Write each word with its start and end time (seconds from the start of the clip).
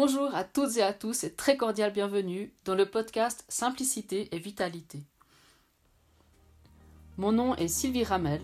Bonjour 0.00 0.32
à 0.32 0.44
toutes 0.44 0.76
et 0.76 0.82
à 0.84 0.92
tous 0.92 1.24
et 1.24 1.32
très 1.32 1.56
cordial 1.56 1.92
bienvenue 1.92 2.52
dans 2.64 2.76
le 2.76 2.86
podcast 2.86 3.44
Simplicité 3.48 4.28
et 4.30 4.38
Vitalité. 4.38 5.02
Mon 7.16 7.32
nom 7.32 7.56
est 7.56 7.66
Sylvie 7.66 8.04
Ramel 8.04 8.40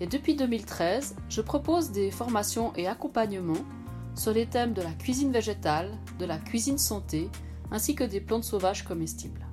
et 0.00 0.06
depuis 0.06 0.34
2013, 0.34 1.16
je 1.28 1.42
propose 1.42 1.90
des 1.90 2.10
formations 2.10 2.72
et 2.74 2.86
accompagnements 2.86 3.66
sur 4.14 4.32
les 4.32 4.46
thèmes 4.46 4.72
de 4.72 4.80
la 4.80 4.92
cuisine 4.92 5.30
végétale, 5.30 5.90
de 6.18 6.24
la 6.24 6.38
cuisine 6.38 6.78
santé 6.78 7.28
ainsi 7.70 7.94
que 7.94 8.04
des 8.04 8.22
plantes 8.22 8.44
sauvages 8.44 8.86
comestibles. 8.86 9.46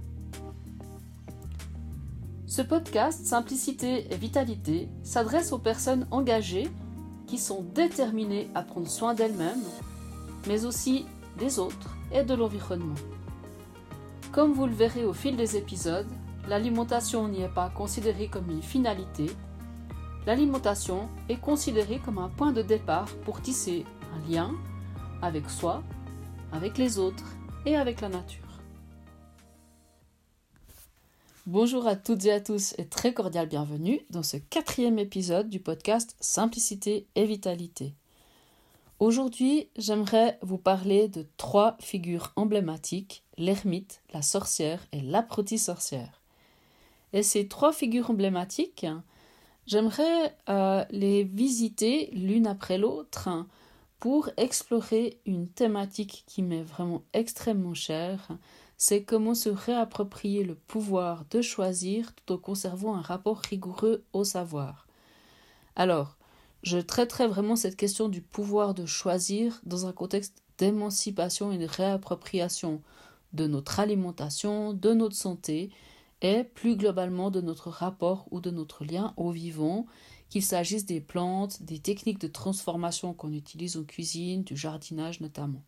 Ce 2.48 2.62
podcast 2.62 3.26
Simplicité 3.26 4.08
et 4.10 4.16
Vitalité 4.16 4.88
s'adresse 5.04 5.52
aux 5.52 5.60
personnes 5.60 6.08
engagées 6.12 6.70
qui 7.28 7.38
sont 7.38 7.64
déterminées 7.74 8.48
à 8.56 8.62
prendre 8.62 8.88
soin 8.88 9.14
d'elles-mêmes, 9.14 9.66
mais 10.48 10.64
aussi 10.64 11.06
des 11.38 11.60
autres 11.60 11.96
et 12.12 12.24
de 12.24 12.34
l'environnement. 12.34 12.96
Comme 14.32 14.54
vous 14.54 14.66
le 14.66 14.74
verrez 14.74 15.06
au 15.06 15.14
fil 15.14 15.36
des 15.36 15.58
épisodes, 15.58 16.10
l'alimentation 16.48 17.28
n'y 17.28 17.42
est 17.42 17.54
pas 17.54 17.70
considérée 17.70 18.28
comme 18.28 18.50
une 18.50 18.62
finalité, 18.62 19.28
l'alimentation 20.26 21.08
est 21.30 21.40
considérée 21.40 22.00
comme 22.04 22.18
un 22.18 22.30
point 22.30 22.52
de 22.52 22.62
départ 22.62 23.08
pour 23.24 23.42
tisser 23.42 23.86
un 24.14 24.32
lien 24.32 24.52
avec 25.22 25.50
soi, 25.50 25.84
avec 26.52 26.78
les 26.78 27.00
autres 27.00 27.26
et 27.66 27.76
avec 27.76 28.02
la 28.02 28.10
nature. 28.10 28.42
Bonjour 31.48 31.86
à 31.86 31.96
toutes 31.96 32.26
et 32.26 32.32
à 32.32 32.42
tous 32.42 32.74
et 32.80 32.88
très 32.88 33.14
cordial 33.14 33.48
bienvenue 33.48 34.02
dans 34.10 34.24
ce 34.24 34.38
quatrième 34.38 34.98
épisode 34.98 35.48
du 35.48 35.60
podcast 35.60 36.16
Simplicité 36.20 37.08
et 37.14 37.26
Vitalité. 37.26 37.94
Aujourd'hui, 39.00 39.68
j'aimerais 39.76 40.40
vous 40.42 40.58
parler 40.58 41.10
de 41.10 41.28
trois 41.36 41.76
figures 41.82 42.32
emblématiques, 42.38 43.24
l'ermite, 43.38 44.02
la 44.14 44.22
sorcière 44.22 44.88
et 44.94 45.02
l'apprentie 45.02 45.58
sorcière. 45.58 46.22
Et 47.12 47.22
ces 47.22 47.50
trois 47.50 47.74
figures 47.74 48.10
emblématiques, 48.10 48.86
j'aimerais 49.68 50.38
euh, 50.48 50.86
les 50.92 51.26
visiter 51.26 52.10
l'une 52.14 52.48
après 52.48 52.78
l'autre 52.78 53.28
pour 54.00 54.30
explorer 54.38 55.20
une 55.26 55.50
thématique 55.50 56.24
qui 56.26 56.42
m'est 56.42 56.64
vraiment 56.64 57.04
extrêmement 57.12 57.74
chère, 57.74 58.30
c'est 58.78 59.04
comment 59.04 59.36
se 59.36 59.50
réapproprier 59.50 60.46
le 60.46 60.56
pouvoir 60.56 61.26
de 61.32 61.42
choisir 61.42 62.14
tout 62.14 62.34
en 62.34 62.38
conservant 62.38 62.96
un 62.96 63.02
rapport 63.02 63.40
rigoureux 63.40 64.06
au 64.14 64.24
savoir. 64.24 64.88
Alors, 65.76 66.15
je 66.66 66.80
traiterai 66.80 67.28
vraiment 67.28 67.56
cette 67.56 67.76
question 67.76 68.10
du 68.10 68.22
pouvoir 68.22 68.74
de 68.74 68.88
choisir 68.88 69.62
dans 69.66 69.86
un 69.86 69.94
contexte 69.94 70.42
d'émancipation 70.58 71.52
et 71.52 71.60
de 71.60 71.68
réappropriation 71.68 72.82
de 73.34 73.46
notre 73.46 73.80
alimentation, 73.80 74.74
de 74.74 74.94
notre 74.94 75.16
santé 75.16 75.70
et 76.22 76.44
plus 76.44 76.76
globalement 76.76 77.30
de 77.30 77.40
notre 77.40 77.70
rapport 77.70 78.28
ou 78.32 78.40
de 78.42 78.50
notre 78.50 78.84
lien 78.84 79.14
au 79.16 79.30
vivant, 79.30 79.86
qu'il 80.30 80.42
s'agisse 80.42 80.88
des 80.88 81.02
plantes, 81.02 81.62
des 81.62 81.78
techniques 81.78 82.20
de 82.20 82.28
transformation 82.28 83.14
qu'on 83.14 83.34
utilise 83.34 83.78
en 83.78 83.84
cuisine, 83.84 84.44
du 84.44 84.58
jardinage 84.58 85.22
notamment. 85.22 85.62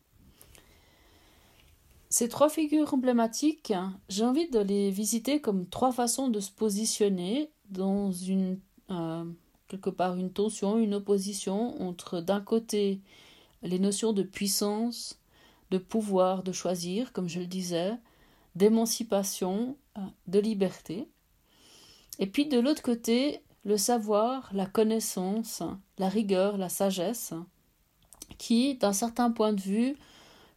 Ces 2.08 2.28
trois 2.28 2.48
figures 2.48 2.92
emblématiques, 2.92 3.72
j'ai 4.08 4.24
envie 4.24 4.50
de 4.50 4.58
les 4.58 4.90
visiter 4.90 5.40
comme 5.40 5.68
trois 5.68 5.92
façons 5.92 6.28
de 6.28 6.40
se 6.40 6.50
positionner 6.50 7.52
dans 7.70 8.10
une, 8.10 8.58
euh, 8.90 9.24
quelque 9.68 9.90
part 9.90 10.16
une 10.16 10.32
tension, 10.32 10.78
une 10.78 10.94
opposition 10.94 11.80
entre 11.82 12.20
d'un 12.20 12.40
côté 12.40 13.00
les 13.62 13.78
notions 13.78 14.12
de 14.12 14.22
puissance, 14.22 15.18
de 15.70 15.78
pouvoir, 15.78 16.42
de 16.42 16.52
choisir, 16.52 17.12
comme 17.12 17.28
je 17.28 17.40
le 17.40 17.46
disais, 17.46 17.92
d'émancipation, 18.54 19.76
euh, 19.96 20.00
de 20.26 20.38
liberté, 20.38 21.08
et 22.18 22.26
puis 22.26 22.46
de 22.46 22.58
l'autre 22.58 22.82
côté 22.82 23.42
le 23.64 23.76
savoir, 23.76 24.50
la 24.54 24.66
connaissance, 24.66 25.62
la 25.98 26.08
rigueur, 26.08 26.56
la 26.56 26.68
sagesse, 26.68 27.34
qui, 28.38 28.76
d'un 28.76 28.92
certain 28.92 29.30
point 29.30 29.52
de 29.52 29.60
vue, 29.60 29.96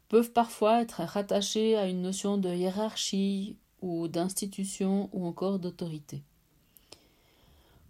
peuvent 0.08 0.32
parfois 0.32 0.82
être 0.82 1.02
rattachés 1.04 1.76
à 1.76 1.88
une 1.88 2.02
notion 2.02 2.38
de 2.38 2.50
hiérarchie 2.50 3.58
ou 3.82 4.08
d'institution 4.08 5.10
ou 5.14 5.26
encore 5.26 5.60
d'autorité. 5.60 6.24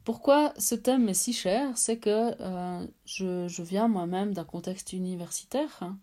Pourquoi 0.03 0.53
ce 0.57 0.73
thème 0.73 1.09
est 1.09 1.13
si 1.13 1.31
cher? 1.31 1.77
C'est 1.77 1.97
que 1.97 2.35
euh, 2.39 2.87
je, 3.05 3.61
viens 3.61 3.87
moi-même 3.87 4.33
d'un 4.33 4.43
contexte 4.43 4.93
universitaire 4.93 5.77
hein, 5.81 5.97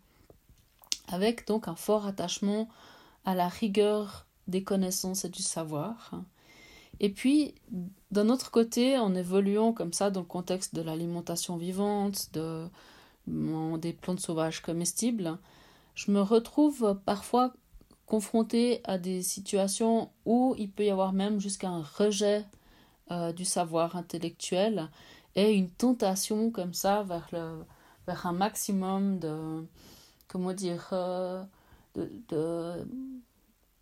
avec 1.09 1.47
donc 1.49 1.67
un 1.67 1.75
fort 1.75 2.07
attachement 2.07 2.69
à 3.25 3.35
la 3.35 3.49
rigueur 3.49 4.27
des 4.47 4.63
connaissances 4.63 5.25
et 5.25 5.29
du 5.29 5.43
savoir. 5.43 6.13
Et 7.01 7.11
puis, 7.11 7.55
d'un 8.11 8.29
autre 8.29 8.51
côté, 8.51 8.99
en 8.99 9.15
évoluant 9.15 9.73
comme 9.73 9.93
ça 9.93 10.11
dans 10.11 10.21
le 10.21 10.27
contexte 10.27 10.75
de 10.75 10.83
l'alimentation 10.83 11.57
vivante, 11.57 12.33
de, 12.33 12.69
des 13.27 13.93
plantes 13.93 14.21
sauvages 14.21 14.63
comestibles, 14.63 15.39
je 15.95 16.13
me 16.13 16.21
retrouve 16.21 16.99
parfois 17.05 17.53
confrontée 18.07 18.81
à 18.85 18.97
des 18.97 19.23
situations 19.23 20.11
où 20.25 20.55
il 20.57 20.71
peut 20.71 20.85
y 20.85 20.91
avoir 20.91 21.13
même 21.13 21.41
jusqu'à 21.41 21.69
un 21.69 21.83
rejet 21.83 22.47
euh, 23.11 23.33
du 23.33 23.45
savoir 23.45 23.97
intellectuel 23.97 24.89
et 25.35 25.53
une 25.53 25.71
tentation 25.71 26.51
comme 26.51 26.75
ça 26.75 27.03
vers, 27.03 27.29
le, 27.33 27.65
vers 28.07 28.27
un 28.27 28.33
maximum 28.33 29.19
de, 29.19 29.67
comment 30.27 30.53
dire, 30.53 30.89
euh, 30.93 31.43
de, 31.97 32.87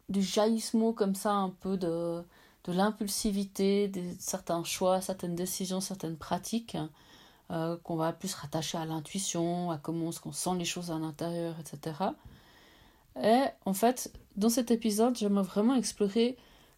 du 0.08 0.22
jaillissement 0.22 0.92
comme 0.92 1.14
ça 1.14 1.32
un 1.32 1.50
peu 1.50 1.76
de, 1.76 2.22
de 2.64 2.72
l'impulsivité, 2.72 3.88
de 3.88 4.02
certains 4.18 4.64
choix, 4.64 5.00
certaines 5.00 5.34
décisions, 5.34 5.80
certaines 5.80 6.16
pratiques 6.16 6.76
euh, 7.52 7.76
qu'on 7.84 7.96
va 7.96 8.12
plus 8.12 8.34
rattacher 8.34 8.76
à 8.76 8.84
l'intuition, 8.84 9.70
à 9.70 9.78
comment 9.78 10.10
on 10.24 10.32
sent 10.32 10.50
les 10.58 10.64
choses 10.64 10.90
à 10.90 10.98
l'intérieur, 10.98 11.54
etc. 11.60 11.94
Et 13.22 13.44
en 13.64 13.72
fait, 13.72 14.12
dans 14.36 14.48
cet 14.48 14.70
épisode, 14.70 15.16
j'aimerais 15.16 15.44
vraiment 15.44 15.76
explorer 15.76 16.36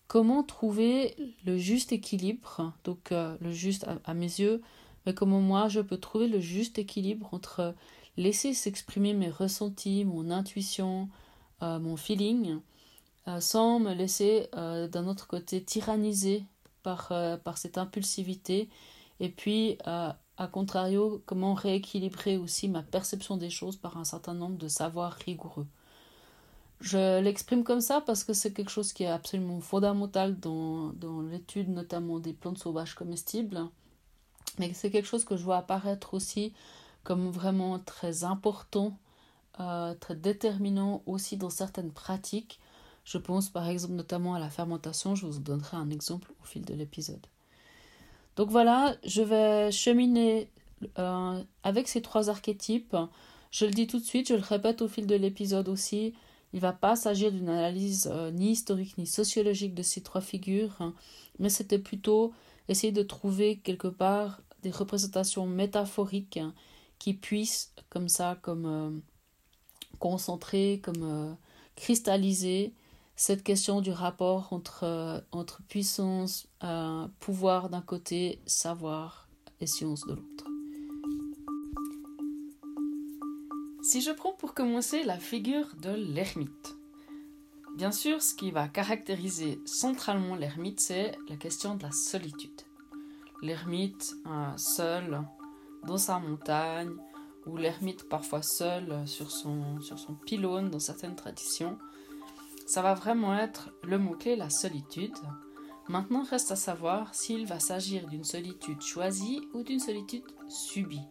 comment 0.09 0.43
trouver 0.43 1.15
le 1.45 1.57
juste 1.59 1.93
équilibre, 1.93 2.73
donc 2.85 3.13
euh, 3.13 3.37
le 3.41 3.53
juste 3.53 3.87
à, 4.05 4.15
mes 4.15 4.27
yeux, 4.27 4.63
mais 5.07 5.15
comment 5.15 5.41
moi 5.41 5.69
je 5.69 5.81
peux 5.81 5.99
trouver 5.99 6.29
le 6.29 6.41
juste 6.41 6.79
équilibre 6.79 7.29
entre 7.33 7.75
laisser 8.17 8.55
s'exprimer 8.55 9.15
mes 9.15 9.31
ressentis, 9.31 10.05
mon 10.05 10.31
intuition, 10.31 11.09
euh, 11.63 11.79
mon 11.79 11.97
feeling, 11.97 12.59
sans 13.41 13.79
me 13.79 13.93
laisser 13.93 14.49
d'un 14.55 15.07
autre 15.07 15.27
côté 15.27 15.63
tyranniser 15.63 16.45
par, 16.83 17.13
par 17.45 17.59
cette 17.59 17.77
impulsivité 17.77 18.71
et 19.21 19.29
puis 19.29 19.77
a 20.39 20.47
contrario, 20.47 21.21
comment 21.27 21.53
rééquilibrer 21.53 22.37
aussi 22.37 22.69
ma 22.69 22.83
perception 22.83 23.37
des 23.37 23.51
choses 23.51 23.77
par 23.77 23.99
un 23.99 24.05
certain 24.05 24.35
nombre 24.35 24.57
de 24.57 24.69
savoirs 24.69 25.15
rigoureux. 25.27 25.67
Je 26.81 27.21
l'exprime 27.21 27.65
comme 27.65 27.81
ça 27.81 28.01
parce 28.01 28.23
que 28.23 28.33
c'est 28.33 28.53
quelque 28.53 28.71
chose 28.71 28.93
qui 28.93 29.03
est 29.03 29.09
absolument 29.09 29.61
fondamental 29.61 30.39
dans, 30.39 30.93
dans 30.93 31.23
l'étude 31.23 31.69
notamment 31.71 32.21
des 32.21 32.33
plantes 32.33 32.59
sauvages 32.59 32.95
comestibles, 32.95 33.67
mais 34.59 34.73
c'est 34.75 34.91
quelque 34.91 35.09
chose 35.09 35.25
que 35.25 35.37
je 35.37 35.43
vois 35.43 35.57
apparaître 35.57 36.15
aussi 36.15 36.53
comme 37.03 37.31
vraiment 37.31 37.79
très 37.81 38.23
important, 38.23 38.97
euh, 39.61 39.95
très 39.95 40.15
déterminant 40.15 41.03
aussi 41.07 41.37
dans 41.37 41.51
certaines 41.51 41.91
pratiques. 41.91 42.61
Je 43.05 43.19
pense 43.19 43.49
par 43.49 43.69
exemple 43.69 43.95
notamment 43.95 44.35
à 44.35 44.39
la 44.39 44.51
fermentation, 44.51 45.15
je 45.15 45.27
vous 45.27 45.41
donnerai 45.41 45.77
un 45.77 45.91
exemple 45.91 46.33
au 46.43 46.45
fil 46.45 46.65
de 46.65 46.75
l'épisode. 46.75 47.27
Donc 48.37 48.51
voilà, 48.51 48.95
je 49.05 49.23
vais 49.23 49.73
cheminer 49.73 50.49
euh, 50.99 51.43
avec 51.65 51.89
ces 51.89 52.03
trois 52.03 52.31
archétypes. 52.31 52.97
Je 53.51 53.65
le 53.65 53.73
dis 53.73 53.89
tout 53.89 53.99
de 53.99 54.05
suite, 54.05 54.29
je 54.29 54.35
le 54.35 54.43
répète 54.43 54.81
au 54.81 54.87
fil 54.87 55.09
de 55.09 55.17
l'épisode 55.17 55.69
aussi. 55.69 56.15
Il 56.53 56.57
ne 56.57 56.63
va 56.63 56.73
pas 56.73 56.97
s'agir 56.97 57.31
d'une 57.31 57.49
analyse 57.49 58.09
euh, 58.11 58.31
ni 58.31 58.53
historique 58.53 58.97
ni 58.99 59.07
sociologique 59.07 59.75
de 59.75 59.83
ces 59.83 60.03
trois 60.03 60.21
figures, 60.21 60.77
hein, 60.81 60.95
mais 61.39 61.51
c'était 61.51 61.79
plutôt 61.79 62.33
essayer 62.69 62.93
de 62.93 63.03
trouver 63.03 63.59
quelque 63.59 63.89
part 63.89 64.41
des 64.63 64.71
représentations 64.71 65.47
métaphoriques 65.47 66.39
hein, 66.39 66.55
qui 66.99 67.15
puissent, 67.15 67.73
comme 67.91 68.09
ça, 68.09 68.39
comme 68.43 68.67
euh, 68.67 68.91
concentrer, 69.99 70.81
comme 70.83 71.37
cristalliser 71.77 72.73
cette 73.19 73.43
question 73.43 73.81
du 73.81 73.91
rapport 73.91 74.53
entre, 74.53 74.85
euh, 74.85 75.21
puissance, 75.69 76.47
euh, 76.63 77.09
pouvoir 77.19 77.69
d'un 77.69 77.81
côté, 77.81 78.41
savoir 78.47 79.29
et 79.61 79.67
science 79.67 80.07
de 80.07 80.15
l'autre. 80.15 80.38
Si 83.91 84.03
je 84.03 84.11
prends 84.11 84.35
pour 84.35 84.53
commencer 84.53 85.03
la 85.03 85.17
figure 85.17 85.67
de 85.81 85.89
l'ermite, 85.89 86.77
bien 87.75 87.91
sûr, 87.91 88.21
ce 88.21 88.35
qui 88.35 88.51
va 88.51 88.69
caractériser 88.69 89.63
centralement 89.65 90.37
l'ermite, 90.37 90.79
c'est 90.79 91.17
la 91.31 91.37
question 91.37 91.75
de 91.75 91.85
la 91.85 91.91
solitude. 91.91 92.61
L'ermite, 93.41 94.15
seul, 94.59 95.23
dans 95.87 95.97
sa 95.97 96.19
montagne, 96.19 96.91
ou 97.47 97.57
l'ermite 97.57 98.07
parfois 98.11 98.43
seul 98.43 99.09
sur 99.09 99.31
son, 99.31 99.81
sur 99.81 99.99
son 99.99 100.13
pylône 100.13 100.69
dans 100.69 100.81
certaines 100.81 101.17
traditions. 101.17 101.79
Ça 102.67 102.83
va 102.83 102.93
vraiment 102.93 103.35
être 103.39 103.71
le 103.85 103.97
mot-clé, 103.97 104.37
la 104.37 104.51
solitude. 104.51 105.17
Maintenant, 105.89 106.25
reste 106.25 106.51
à 106.51 106.57
savoir 106.57 107.15
s'il 107.15 107.47
va 107.47 107.59
s'agir 107.59 108.07
d'une 108.07 108.25
solitude 108.25 108.83
choisie 108.83 109.49
ou 109.55 109.63
d'une 109.63 109.81
solitude 109.81 110.27
subie. 110.51 111.09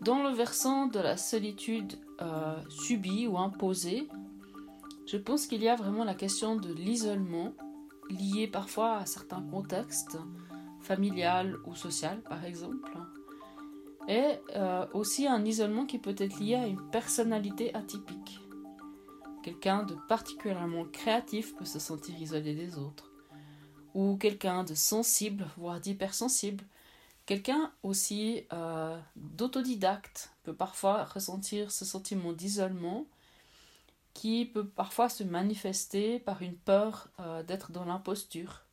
Dans 0.00 0.22
le 0.22 0.30
versant 0.30 0.86
de 0.86 0.98
la 0.98 1.18
solitude 1.18 1.98
euh, 2.22 2.56
subie 2.70 3.26
ou 3.26 3.36
imposée, 3.36 4.08
je 5.06 5.18
pense 5.18 5.46
qu'il 5.46 5.62
y 5.62 5.68
a 5.68 5.76
vraiment 5.76 6.04
la 6.04 6.14
question 6.14 6.56
de 6.56 6.72
l'isolement, 6.72 7.52
lié 8.08 8.46
parfois 8.46 8.96
à 8.96 9.06
certains 9.06 9.42
contextes, 9.42 10.16
familial 10.80 11.56
ou 11.66 11.74
social 11.74 12.22
par 12.22 12.46
exemple, 12.46 12.96
et 14.08 14.38
euh, 14.56 14.86
aussi 14.94 15.26
un 15.26 15.44
isolement 15.44 15.84
qui 15.84 15.98
peut 15.98 16.14
être 16.16 16.40
lié 16.40 16.54
à 16.54 16.66
une 16.66 16.90
personnalité 16.90 17.74
atypique. 17.74 18.40
Quelqu'un 19.42 19.82
de 19.82 19.96
particulièrement 20.08 20.86
créatif 20.86 21.54
peut 21.56 21.66
se 21.66 21.78
sentir 21.78 22.20
isolé 22.20 22.54
des 22.54 22.78
autres, 22.78 23.12
ou 23.92 24.16
quelqu'un 24.16 24.64
de 24.64 24.74
sensible, 24.74 25.46
voire 25.58 25.78
d'hypersensible, 25.78 26.64
Quelqu'un 27.26 27.72
aussi 27.82 28.44
euh, 28.52 28.98
d'autodidacte 29.16 30.32
peut 30.42 30.54
parfois 30.54 31.04
ressentir 31.04 31.70
ce 31.70 31.84
sentiment 31.84 32.32
d'isolement 32.32 33.06
qui 34.14 34.46
peut 34.46 34.66
parfois 34.66 35.08
se 35.08 35.22
manifester 35.22 36.18
par 36.18 36.42
une 36.42 36.56
peur 36.56 37.08
euh, 37.20 37.42
d'être 37.42 37.70
dans 37.70 37.84
l'imposture. 37.84 38.64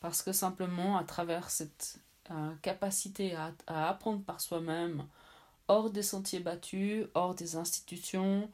Parce 0.00 0.22
que 0.22 0.32
simplement, 0.32 0.96
à 0.96 1.04
travers 1.04 1.50
cette 1.50 1.98
euh, 2.30 2.54
capacité 2.62 3.34
à, 3.34 3.52
apprendre 3.66 4.22
par 4.22 4.40
soi-même, 4.40 5.06
hors 5.68 5.90
des 5.90 6.02
sentiers 6.02 6.40
battus, 6.40 7.06
hors 7.14 7.34
des 7.34 7.56
institutions, 7.56 8.50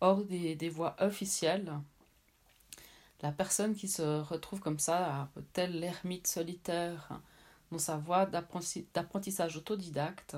hors 0.00 0.22
des, 0.24 0.68
voies 0.68 0.94
officielles, 1.00 1.72
la 3.22 3.32
personne 3.32 3.74
qui 3.74 3.88
se 3.88 4.20
retrouve 4.20 4.60
comme 4.60 4.78
ça, 4.78 5.28
tel 5.52 5.80
l'ermite 5.80 6.26
solitaire, 6.26 7.20
dans 7.70 7.78
sa 7.78 7.96
voie 7.96 8.26
d'apprentissage 8.26 9.56
autodidacte 9.56 10.36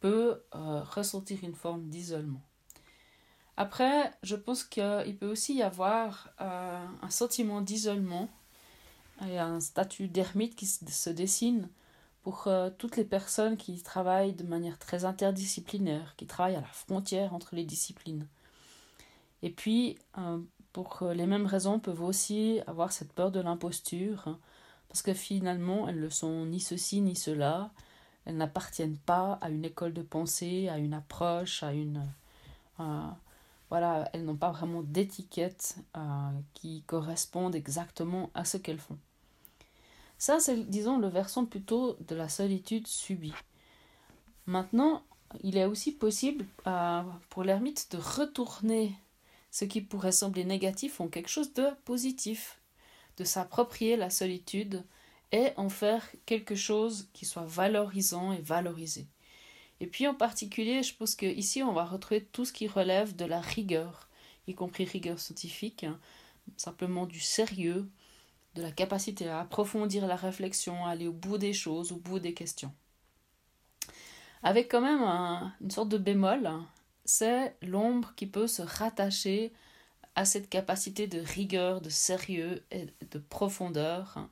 peut 0.00 0.42
euh, 0.54 0.82
ressentir 0.82 1.38
une 1.42 1.54
forme 1.54 1.88
d'isolement. 1.88 2.42
Après, 3.56 4.12
je 4.22 4.36
pense 4.36 4.64
qu'il 4.64 5.16
peut 5.18 5.30
aussi 5.30 5.54
y 5.54 5.62
avoir 5.62 6.28
euh, 6.40 6.86
un 7.00 7.10
sentiment 7.10 7.62
d'isolement 7.62 8.28
et 9.26 9.38
un 9.38 9.60
statut 9.60 10.08
d'ermite 10.08 10.56
qui 10.56 10.66
se 10.66 11.10
dessine 11.10 11.70
pour 12.22 12.48
euh, 12.48 12.68
toutes 12.76 12.96
les 12.96 13.04
personnes 13.04 13.56
qui 13.56 13.82
travaillent 13.82 14.34
de 14.34 14.44
manière 14.44 14.78
très 14.78 15.06
interdisciplinaire, 15.06 16.14
qui 16.16 16.26
travaillent 16.26 16.56
à 16.56 16.60
la 16.60 16.66
frontière 16.66 17.32
entre 17.32 17.54
les 17.54 17.64
disciplines. 17.64 18.26
Et 19.42 19.50
puis, 19.50 19.98
pour 20.72 21.04
les 21.14 21.26
mêmes 21.26 21.46
raisons, 21.46 21.78
peuvent 21.78 22.02
aussi 22.02 22.60
avoir 22.66 22.90
cette 22.90 23.12
peur 23.12 23.30
de 23.30 23.38
l'imposture, 23.38 24.38
parce 24.88 25.02
que 25.02 25.14
finalement, 25.14 25.88
elles 25.88 26.00
ne 26.00 26.08
sont 26.08 26.46
ni 26.46 26.60
ceci 26.60 27.00
ni 27.00 27.16
cela, 27.16 27.70
elles 28.24 28.36
n'appartiennent 28.36 28.98
pas 28.98 29.38
à 29.40 29.50
une 29.50 29.64
école 29.64 29.92
de 29.92 30.02
pensée, 30.02 30.68
à 30.68 30.78
une 30.78 30.94
approche, 30.94 31.62
à 31.62 31.72
une... 31.72 32.04
Euh, 32.80 33.08
voilà, 33.68 34.08
elles 34.12 34.24
n'ont 34.24 34.36
pas 34.36 34.52
vraiment 34.52 34.82
d'étiquette 34.82 35.76
euh, 35.96 36.30
qui 36.54 36.82
correspondent 36.86 37.54
exactement 37.54 38.30
à 38.34 38.44
ce 38.44 38.56
qu'elles 38.56 38.78
font. 38.78 38.98
Ça, 40.18 40.40
c'est, 40.40 40.68
disons, 40.68 40.98
le 40.98 41.08
versant 41.08 41.46
plutôt 41.46 41.96
de 42.06 42.14
la 42.14 42.28
solitude 42.28 42.86
subie. 42.86 43.34
Maintenant, 44.46 45.02
il 45.42 45.56
est 45.56 45.66
aussi 45.66 45.92
possible 45.92 46.46
euh, 46.66 47.02
pour 47.28 47.42
l'ermite 47.44 47.90
de 47.92 47.98
retourner 47.98 48.94
ce 49.50 49.64
qui 49.64 49.80
pourrait 49.80 50.12
sembler 50.12 50.44
négatif 50.44 51.00
en 51.00 51.08
quelque 51.08 51.28
chose 51.28 51.52
de 51.54 51.66
positif 51.84 52.60
de 53.16 53.24
s'approprier 53.24 53.96
la 53.96 54.10
solitude 54.10 54.84
et 55.32 55.48
en 55.56 55.68
faire 55.68 56.06
quelque 56.24 56.54
chose 56.54 57.08
qui 57.12 57.24
soit 57.24 57.46
valorisant 57.46 58.32
et 58.32 58.40
valorisé. 58.40 59.06
Et 59.80 59.86
puis 59.86 60.06
en 60.06 60.14
particulier, 60.14 60.82
je 60.82 60.94
pense 60.94 61.14
qu'ici, 61.14 61.62
on 61.62 61.72
va 61.72 61.84
retrouver 61.84 62.24
tout 62.24 62.44
ce 62.44 62.52
qui 62.52 62.66
relève 62.66 63.14
de 63.14 63.24
la 63.24 63.40
rigueur, 63.40 64.08
y 64.46 64.54
compris 64.54 64.84
rigueur 64.84 65.18
scientifique, 65.18 65.84
hein, 65.84 65.98
simplement 66.56 67.06
du 67.06 67.20
sérieux, 67.20 67.90
de 68.54 68.62
la 68.62 68.72
capacité 68.72 69.28
à 69.28 69.40
approfondir 69.40 70.06
la 70.06 70.16
réflexion, 70.16 70.86
à 70.86 70.90
aller 70.90 71.06
au 71.06 71.12
bout 71.12 71.36
des 71.36 71.52
choses, 71.52 71.92
au 71.92 71.96
bout 71.96 72.18
des 72.18 72.32
questions. 72.32 72.72
Avec 74.42 74.70
quand 74.70 74.80
même 74.80 75.02
une 75.60 75.70
sorte 75.70 75.88
de 75.88 75.98
bémol, 75.98 76.50
c'est 77.04 77.56
l'ombre 77.62 78.14
qui 78.16 78.26
peut 78.26 78.46
se 78.46 78.62
rattacher 78.62 79.52
à 80.16 80.24
cette 80.24 80.48
capacité 80.48 81.06
de 81.06 81.20
rigueur, 81.20 81.80
de 81.80 81.90
sérieux 81.90 82.64
et 82.70 82.86
de 83.10 83.18
profondeur. 83.18 84.28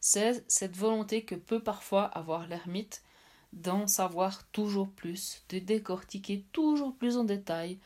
C'est 0.00 0.44
cette 0.48 0.76
volonté 0.76 1.24
que 1.24 1.34
peut 1.34 1.62
parfois 1.62 2.04
avoir 2.04 2.46
l'ermite 2.46 3.02
d'en 3.52 3.86
savoir 3.86 4.46
toujours 4.48 4.88
plus, 4.88 5.42
de 5.48 5.58
décortiquer 5.58 6.44
toujours 6.52 6.94
plus 6.94 7.16
en 7.16 7.24
détail, 7.24 7.78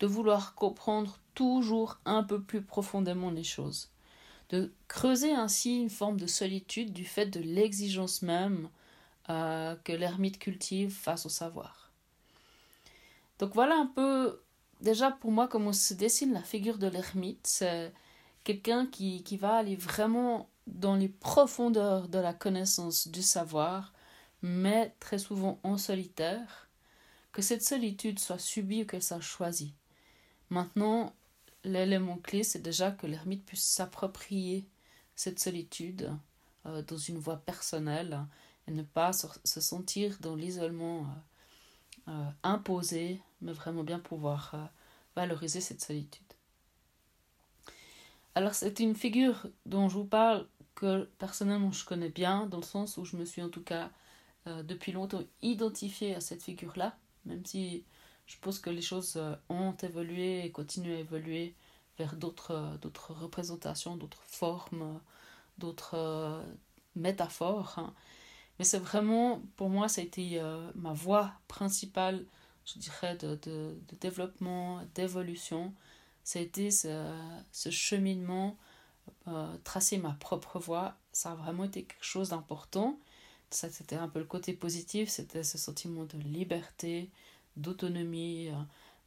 de 0.00 0.06
vouloir 0.06 0.54
comprendre 0.54 1.18
toujours 1.34 1.98
un 2.04 2.22
peu 2.22 2.40
plus 2.40 2.62
profondément 2.62 3.30
les 3.30 3.44
choses, 3.44 3.90
de 4.50 4.72
creuser 4.88 5.32
ainsi 5.32 5.80
une 5.80 5.90
forme 5.90 6.18
de 6.18 6.26
solitude 6.26 6.92
du 6.92 7.04
fait 7.04 7.26
de 7.26 7.40
l'exigence 7.40 8.22
même 8.22 8.68
euh, 9.30 9.76
que 9.84 9.92
l'ermite 9.92 10.38
cultive 10.38 10.92
face 10.92 11.26
au 11.26 11.28
savoir. 11.28 11.90
Donc 13.38 13.54
voilà 13.54 13.76
un 13.76 13.86
peu 13.86 14.41
déjà 14.82 15.10
pour 15.10 15.30
moi, 15.30 15.48
comment 15.48 15.72
se 15.72 15.94
dessine 15.94 16.32
la 16.32 16.42
figure 16.42 16.78
de 16.78 16.88
l'ermite, 16.88 17.46
c'est 17.46 17.92
quelqu'un 18.44 18.86
qui, 18.86 19.22
qui 19.22 19.36
va 19.36 19.54
aller 19.54 19.76
vraiment 19.76 20.50
dans 20.66 20.96
les 20.96 21.08
profondeurs 21.08 22.08
de 22.08 22.18
la 22.18 22.34
connaissance 22.34 23.08
du 23.08 23.22
savoir, 23.22 23.92
mais 24.42 24.94
très 25.00 25.18
souvent 25.18 25.60
en 25.62 25.78
solitaire, 25.78 26.68
que 27.32 27.42
cette 27.42 27.64
solitude 27.64 28.18
soit 28.18 28.38
subie 28.38 28.82
ou 28.82 28.86
qu'elle 28.86 29.02
soit 29.02 29.20
choisie. 29.20 29.74
Maintenant, 30.50 31.14
l'élément 31.64 32.18
clé, 32.18 32.42
c'est 32.42 32.60
déjà 32.60 32.90
que 32.90 33.06
l'ermite 33.06 33.46
puisse 33.46 33.64
s'approprier 33.64 34.68
cette 35.14 35.38
solitude 35.38 36.12
euh, 36.66 36.82
dans 36.82 36.96
une 36.96 37.18
voie 37.18 37.38
personnelle 37.38 38.26
et 38.66 38.72
ne 38.72 38.82
pas 38.82 39.12
se 39.12 39.60
sentir 39.60 40.18
dans 40.20 40.34
l'isolement 40.34 41.00
euh, 41.00 41.04
euh, 42.08 42.24
imposé 42.42 43.20
mais 43.42 43.52
vraiment 43.52 43.84
bien 43.84 43.98
pouvoir 43.98 44.52
euh, 44.54 44.64
valoriser 45.16 45.60
cette 45.60 45.80
solitude. 45.80 46.22
Alors 48.34 48.54
c'est 48.54 48.80
une 48.80 48.94
figure 48.94 49.46
dont 49.66 49.88
je 49.88 49.94
vous 49.94 50.04
parle 50.04 50.46
que 50.74 51.04
personnellement 51.18 51.70
je 51.70 51.84
connais 51.84 52.08
bien, 52.08 52.46
dans 52.46 52.58
le 52.58 52.64
sens 52.64 52.96
où 52.96 53.04
je 53.04 53.16
me 53.16 53.24
suis 53.24 53.42
en 53.42 53.50
tout 53.50 53.62
cas 53.62 53.90
euh, 54.46 54.62
depuis 54.62 54.92
longtemps 54.92 55.22
identifiée 55.42 56.14
à 56.14 56.20
cette 56.20 56.42
figure-là, 56.42 56.96
même 57.24 57.44
si 57.44 57.84
je 58.26 58.36
pense 58.40 58.58
que 58.58 58.70
les 58.70 58.82
choses 58.82 59.20
ont 59.48 59.74
évolué 59.82 60.44
et 60.44 60.50
continuent 60.50 60.96
à 60.96 61.00
évoluer 61.00 61.54
vers 61.98 62.16
d'autres 62.16 62.78
d'autres 62.80 63.12
représentations, 63.12 63.96
d'autres 63.96 64.22
formes, 64.24 65.00
d'autres 65.58 66.42
métaphores. 66.96 67.74
Hein. 67.78 67.94
Mais 68.62 68.66
c'est 68.66 68.78
vraiment, 68.78 69.42
pour 69.56 69.70
moi, 69.70 69.88
ça 69.88 70.02
a 70.02 70.04
été 70.04 70.40
ma 70.76 70.92
voix 70.92 71.32
principale 71.48 72.24
je 72.64 72.78
dirais, 72.78 73.16
de, 73.16 73.76
développement, 74.00 74.82
d'évolution. 74.94 75.74
Ça 76.24 76.38
a 76.38 76.42
été 76.42 76.70
ce, 76.70 77.70
cheminement, 77.70 78.56
euh, 79.28 79.56
tracer 79.64 79.98
ma 79.98 80.12
propre 80.12 80.58
voie. 80.58 80.96
Ça 81.12 81.32
a 81.32 81.34
vraiment 81.34 81.64
été 81.64 81.82
quelque 81.84 82.04
chose 82.04 82.30
d'important. 82.30 82.98
Ça, 83.50 83.68
c'était 83.68 83.96
un 83.96 84.08
peu 84.08 84.20
le 84.20 84.24
côté 84.24 84.52
positif, 84.54 85.08
c'était 85.08 85.42
ce 85.42 85.58
sentiment 85.58 86.04
de 86.04 86.18
liberté, 86.18 87.10
d'autonomie, 87.56 88.50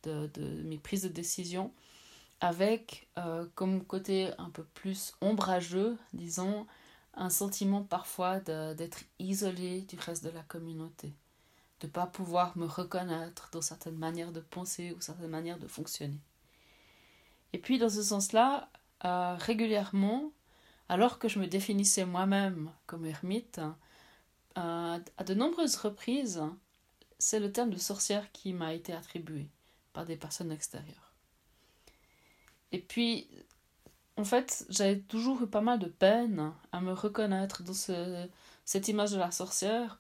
euh, 0.06 0.28
de, 0.28 0.64
mes 0.64 0.78
prises 0.78 1.04
de 1.04 1.08
décision, 1.08 1.72
avec 2.42 3.08
euh, 3.18 3.48
comme 3.56 3.84
côté 3.84 4.32
un 4.38 4.52
peu 4.52 4.64
plus 4.76 5.14
ombrageux, 5.22 5.98
disons, 6.14 6.68
un 7.15 7.29
sentiment 7.29 7.84
parfois 7.84 8.39
d'être 8.39 9.03
isolé 9.19 9.81
du 9.81 9.98
reste 9.98 10.24
de 10.24 10.29
la 10.29 10.43
communauté 10.43 11.13
de 11.81 11.88
ne 11.88 11.91
pas 11.91 12.07
pouvoir 12.07 12.57
me 12.57 12.65
reconnaître 12.65 13.50
dans 13.51 13.62
certaines 13.62 13.98
manières 13.98 14.31
de 14.31 14.39
penser 14.39 14.93
ou 14.93 15.01
certaines 15.01 15.29
manières 15.29 15.60
de 15.60 15.67
fonctionner. 15.67 16.19
Et 17.53 17.60
puis 17.60 17.77
dans 17.77 17.89
ce 17.89 18.03
sens-là, 18.03 18.69
euh, 19.03 19.36
régulièrement, 19.36 20.31
alors 20.89 21.19
que 21.19 21.27
je 21.27 21.39
me 21.39 21.48
définissais 21.48 22.05
moi-même 22.05 22.72
comme 22.86 23.05
ermite, 23.05 23.60
euh, 24.57 25.00
à 25.17 25.24
de 25.24 25.34
nombreuses 25.34 25.75
reprises, 25.75 26.41
c'est 27.19 27.39
le 27.39 27.51
terme 27.51 27.72
de 27.72 27.77
sorcière 27.77 28.31
qui 28.31 28.53
m'a 28.53 28.74
été 28.74 28.93
attribué 28.93 29.50
par 29.93 30.05
des 30.05 30.15
personnes 30.15 30.51
extérieures. 30.51 31.13
Et 32.72 32.79
puis, 32.79 33.27
en 34.17 34.24
fait, 34.24 34.65
j'avais 34.69 35.00
toujours 35.00 35.41
eu 35.43 35.48
pas 35.48 35.62
mal 35.62 35.79
de 35.79 35.88
peine 35.88 36.53
à 36.72 36.81
me 36.81 36.93
reconnaître 36.93 37.63
dans 37.63 37.74
ce, 37.74 38.27
cette 38.63 38.88
image 38.88 39.12
de 39.12 39.17
la 39.17 39.31
sorcière 39.31 40.00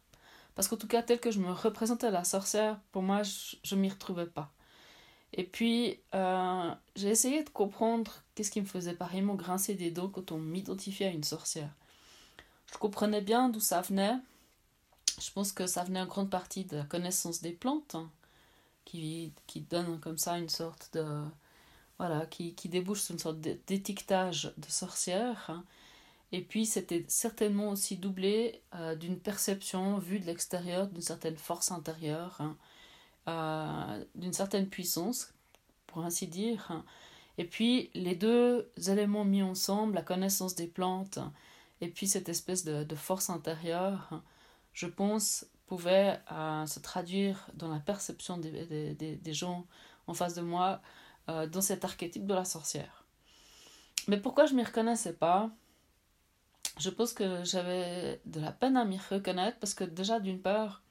Parce 0.55 0.67
qu'en 0.67 0.77
tout 0.77 0.87
cas, 0.87 1.01
tel 1.03 1.19
que 1.19 1.31
je 1.31 1.39
me 1.39 1.51
représentais 1.51 2.11
la 2.11 2.23
sorcière, 2.23 2.79
pour 2.91 3.01
moi, 3.03 3.23
je 3.23 3.75
ne 3.75 3.81
m'y 3.81 3.89
retrouvais 3.89 4.25
pas. 4.25 4.51
Et 5.33 5.43
puis, 5.43 5.99
euh, 6.13 6.73
j'ai 6.95 7.09
essayé 7.09 7.43
de 7.43 7.49
comprendre 7.49 8.23
qu'est-ce 8.33 8.51
qui 8.51 8.61
me 8.61 8.65
faisait 8.65 8.93
pareillement 8.93 9.35
grincer 9.35 9.75
des 9.75 9.91
dents 9.91 10.07
quand 10.07 10.31
on 10.31 10.37
m'identifiait 10.37 11.07
à 11.07 11.11
une 11.11 11.25
sorcière. 11.25 11.69
Je 12.71 12.77
comprenais 12.77 13.21
bien 13.21 13.49
d'où 13.49 13.59
ça 13.59 13.81
venait. 13.81 14.15
Je 15.19 15.31
pense 15.31 15.51
que 15.51 15.67
ça 15.67 15.83
venait 15.83 16.01
en 16.01 16.05
grande 16.05 16.29
partie 16.29 16.63
de 16.63 16.77
la 16.77 16.83
connaissance 16.83 17.41
des 17.41 17.51
plantes, 17.51 17.95
hein, 17.95 18.09
qui, 18.85 19.33
qui 19.45 19.61
donne 19.61 19.99
comme 19.99 20.17
ça 20.17 20.37
une 20.37 20.49
sorte 20.49 20.89
de... 20.93 21.23
Voilà, 21.97 22.25
qui, 22.25 22.53
qui 22.55 22.67
débouche 22.67 23.01
sur 23.01 23.13
une 23.13 23.19
sorte 23.19 23.39
d'étiquetage 23.39 24.53
de 24.57 24.67
sorcière. 24.67 25.45
Hein. 25.49 25.63
Et 26.31 26.41
puis, 26.41 26.65
c'était 26.65 27.05
certainement 27.07 27.69
aussi 27.69 27.95
doublé 27.95 28.61
euh, 28.75 28.95
d'une 28.95 29.17
perception 29.17 29.97
vue 29.97 30.19
de 30.19 30.25
l'extérieur 30.25 30.87
d'une 30.87 31.01
certaine 31.01 31.37
force 31.37 31.71
intérieure. 31.71 32.35
Hein. 32.39 32.57
Euh, 33.27 34.03
d'une 34.13 34.33
certaine 34.33 34.67
puissance, 34.67 35.33
pour 35.87 36.03
ainsi 36.03 36.27
dire. 36.27 36.83
Et 37.39 37.45
puis 37.45 37.89
les 37.95 38.15
deux 38.15 38.71
éléments 38.87 39.25
mis 39.25 39.41
ensemble, 39.41 39.95
la 39.95 40.03
connaissance 40.03 40.53
des 40.53 40.67
plantes 40.67 41.17
et 41.81 41.87
puis 41.87 42.07
cette 42.07 42.29
espèce 42.29 42.63
de, 42.63 42.95
force 42.95 43.31
intérieure, 43.31 44.21
je 44.73 44.85
pense, 44.85 45.47
pouvait 45.65 46.19
euh, 46.31 46.65
se 46.67 46.79
traduire 46.79 47.47
dans 47.55 47.67
la 47.67 47.79
perception 47.79 48.37
des, 48.37 48.93
des, 48.93 49.33
gens 49.33 49.65
en 50.05 50.13
face 50.13 50.35
de 50.35 50.41
moi 50.41 50.81
euh, 51.27 51.47
dans 51.47 51.61
cet 51.61 51.83
archétype 51.83 52.27
de 52.27 52.35
la 52.35 52.45
sorcière. 52.45 53.03
Mais 54.07 54.17
pourquoi 54.17 54.45
je 54.45 54.51
ne 54.53 54.57
m'y 54.57 54.63
reconnaissais 54.63 55.13
pas? 55.13 55.49
Je 56.77 56.91
pense 56.91 57.13
que 57.13 57.43
j'avais 57.43 58.21
de 58.25 58.39
la 58.39 58.51
peine 58.51 58.77
à 58.77 58.85
m'y 58.85 58.99
reconnaître 58.99 59.57
parce 59.57 59.73
que 59.73 59.83
déjà 59.83 60.19
d'une 60.19 60.39
part, 60.39 60.83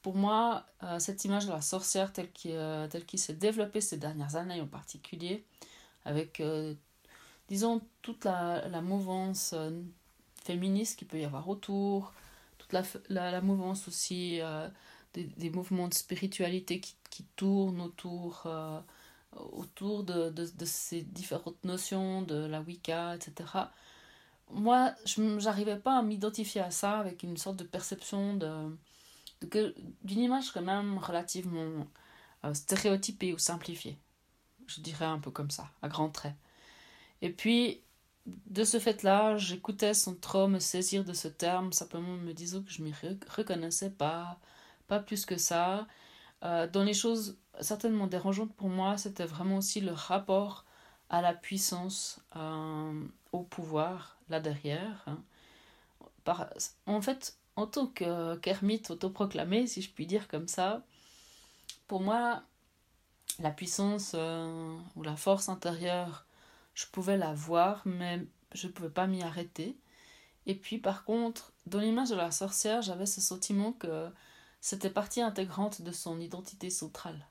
pour 0.00 0.14
moi, 0.14 0.64
euh, 0.84 1.00
cette 1.00 1.24
image 1.24 1.46
de 1.46 1.50
la 1.50 1.60
sorcière 1.60 2.12
telle 2.12 2.30
qui, 2.30 2.52
euh, 2.52 2.86
s'est 3.16 3.34
développée 3.34 3.80
ces 3.80 3.96
dernières 3.96 4.36
années 4.36 4.60
en 4.60 4.68
particulier, 4.68 5.44
avec, 6.04 6.40
disons, 7.48 7.80
toute 8.00 8.24
la, 8.24 8.80
mouvance 8.80 9.56
féministe 10.44 11.00
qu'il 11.00 11.08
peut 11.08 11.18
y 11.18 11.24
avoir 11.24 11.48
autour, 11.48 12.12
toute 12.58 12.72
la, 13.08 13.40
mouvance 13.40 13.88
aussi 13.88 14.40
des, 15.14 15.50
mouvements 15.50 15.88
de 15.88 15.94
spiritualité 15.94 16.80
qui 16.80 17.24
tournent 17.34 17.80
autour, 17.80 18.46
autour 19.36 20.04
de, 20.04 20.30
de, 20.30 20.64
ces 20.64 21.02
différentes 21.02 21.62
notions, 21.64 22.22
de 22.22 22.46
la 22.46 22.60
Wicca, 22.60 23.14
etc. 23.14 23.68
Moi, 24.50 24.94
je 25.04 25.20
n'arrivais 25.20 25.78
pas 25.78 25.98
à 25.98 26.02
m'identifier 26.02 26.60
à 26.60 26.70
ça 26.70 26.98
avec 26.98 27.22
une 27.22 27.36
sorte 27.36 27.56
de 27.56 27.64
perception 27.64 28.34
de 28.34 28.76
d'une 29.40 30.20
image 30.20 30.50
quand 30.50 30.62
même 30.62 30.98
relativement 30.98 31.86
euh, 32.44 32.54
stéréotypée 32.54 33.32
ou 33.32 33.38
simplifiée. 33.38 33.98
Je 34.66 34.80
dirais 34.80 35.04
un 35.04 35.18
peu 35.18 35.30
comme 35.30 35.50
ça, 35.50 35.70
à 35.82 35.88
grands 35.88 36.10
traits. 36.10 36.34
Et 37.22 37.30
puis, 37.30 37.80
de 38.26 38.64
ce 38.64 38.78
fait-là, 38.78 39.36
j'écoutais 39.38 39.94
son 39.94 40.14
trop 40.14 40.48
me 40.48 40.58
saisir 40.58 41.04
de 41.04 41.12
ce 41.12 41.28
terme, 41.28 41.72
simplement 41.72 42.16
me 42.16 42.32
disant 42.32 42.62
que 42.62 42.70
je 42.70 42.82
m'y 42.82 42.92
reconnaissais 43.28 43.90
pas, 43.90 44.38
pas 44.86 45.00
plus 45.00 45.24
que 45.24 45.36
ça. 45.36 45.86
Euh, 46.44 46.66
dans 46.68 46.84
les 46.84 46.94
choses 46.94 47.36
certainement 47.60 48.06
dérangeantes 48.06 48.54
pour 48.54 48.68
moi, 48.68 48.96
c'était 48.96 49.26
vraiment 49.26 49.56
aussi 49.56 49.80
le 49.80 49.92
rapport 49.92 50.64
à 51.10 51.22
la 51.22 51.34
puissance, 51.34 52.20
euh, 52.36 53.04
au 53.32 53.42
pouvoir, 53.42 54.16
là 54.28 54.40
derrière. 54.40 55.02
Hein. 55.06 55.18
Par, 56.24 56.48
en 56.86 57.00
fait, 57.00 57.36
en 57.56 57.66
tant 57.66 57.86
qu'ermite 57.86 58.90
autoproclamé, 58.90 59.66
si 59.66 59.82
je 59.82 59.90
puis 59.90 60.06
dire 60.06 60.28
comme 60.28 60.48
ça, 60.48 60.82
pour 61.88 62.00
moi, 62.00 62.42
la 63.40 63.50
puissance 63.50 64.12
euh, 64.14 64.76
ou 64.96 65.02
la 65.02 65.16
force 65.16 65.48
intérieure, 65.48 66.26
je 66.74 66.86
pouvais 66.86 67.16
la 67.16 67.32
voir, 67.34 67.82
mais 67.84 68.24
je 68.52 68.68
ne 68.68 68.72
pouvais 68.72 68.90
pas 68.90 69.06
m'y 69.06 69.22
arrêter. 69.22 69.76
Et 70.46 70.54
puis 70.54 70.78
par 70.78 71.04
contre, 71.04 71.52
dans 71.66 71.80
l'image 71.80 72.10
de 72.10 72.16
la 72.16 72.30
sorcière, 72.30 72.82
j'avais 72.82 73.06
ce 73.06 73.20
sentiment 73.20 73.72
que 73.72 74.08
c'était 74.60 74.90
partie 74.90 75.20
intégrante 75.20 75.82
de 75.82 75.92
son 75.92 76.20
identité 76.20 76.70
centrale. 76.70 77.26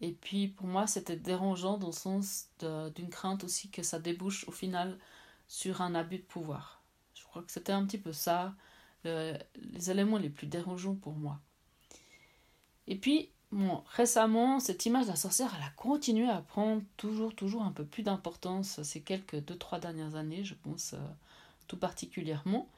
Et 0.00 0.12
puis 0.12 0.48
pour 0.48 0.66
moi, 0.66 0.86
c'était 0.86 1.16
dérangeant 1.16 1.78
dans 1.78 1.88
le 1.88 1.92
sens 1.92 2.48
d'une 2.60 3.10
crainte 3.10 3.44
aussi 3.44 3.70
que 3.70 3.82
ça 3.82 3.98
débouche 3.98 4.46
au 4.48 4.52
final 4.52 4.98
sur 5.46 5.82
un 5.82 5.94
abus 5.94 6.18
de 6.18 6.24
pouvoir. 6.24 6.82
Je 7.14 7.22
crois 7.24 7.42
que 7.42 7.52
c'était 7.52 7.72
un 7.72 7.84
petit 7.84 7.98
peu 7.98 8.12
ça 8.12 8.54
les 9.04 9.90
éléments 9.90 10.18
les 10.18 10.30
plus 10.30 10.46
dérangeants 10.46 10.94
pour 10.94 11.12
moi. 11.12 11.38
Et 12.86 12.96
puis, 12.96 13.30
bon, 13.52 13.82
récemment, 13.86 14.60
cette 14.60 14.86
image 14.86 15.06
de 15.06 15.10
la 15.10 15.16
sorcière, 15.16 15.52
elle 15.56 15.66
a 15.66 15.70
continué 15.76 16.28
à 16.28 16.40
prendre 16.40 16.82
toujours, 16.96 17.34
toujours 17.34 17.62
un 17.62 17.72
peu 17.72 17.84
plus 17.84 18.02
d'importance 18.02 18.82
ces 18.82 19.00
quelques 19.00 19.40
deux, 19.40 19.56
trois 19.56 19.78
dernières 19.78 20.16
années, 20.16 20.44
je 20.44 20.54
pense, 20.54 20.94
euh, 20.94 20.98
tout 21.66 21.76
particulièrement. 21.76 22.68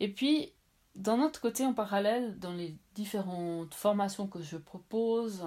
Et 0.00 0.08
puis, 0.08 0.52
d'un 0.94 1.20
autre 1.20 1.40
côté, 1.40 1.64
en 1.64 1.72
parallèle, 1.72 2.38
dans 2.38 2.52
les 2.52 2.76
différentes 2.94 3.74
formations 3.74 4.26
que 4.26 4.42
je 4.42 4.56
propose, 4.56 5.44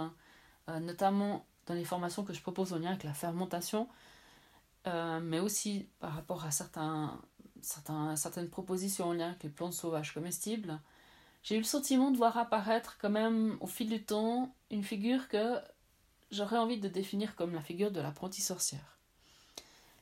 euh, 0.70 0.80
notamment 0.80 1.46
dans 1.68 1.74
les 1.74 1.86
formations 1.86 2.24
que 2.24 2.34
je 2.34 2.42
propose 2.42 2.74
en 2.74 2.80
lien 2.80 2.90
avec 2.90 3.04
la 3.04 3.14
fermentation, 3.14 3.88
euh, 4.88 5.20
mais 5.20 5.40
aussi 5.40 5.88
par 6.00 6.14
rapport 6.14 6.46
à 6.46 6.52
certaines 6.52 8.50
propositions 8.50 9.10
en 9.10 9.14
lien 9.14 9.30
avec 9.30 9.44
les 9.44 9.50
plantes 9.50 9.74
sauvages 9.74 10.14
comestibles, 10.14 10.80
j'ai 11.44 11.56
eu 11.56 11.60
le 11.60 11.64
sentiment 11.64 12.10
de 12.10 12.18
voir 12.18 12.38
apparaître 12.38 12.98
quand 13.00 13.10
même 13.10 13.58
au 13.62 13.68
fil 13.68 13.90
du 13.90 14.04
temps 14.04 14.54
une 14.72 14.84
figure 14.84 15.28
que 15.28 15.60
j'aurais 16.32 16.58
envie 16.58 16.80
de 16.80 16.88
définir 16.88 17.36
comme 17.36 17.54
la 17.54 17.62
figure 17.62 17.92
de 17.92 18.02
l'apprentie 18.02 18.42
sorcière. 18.42 18.98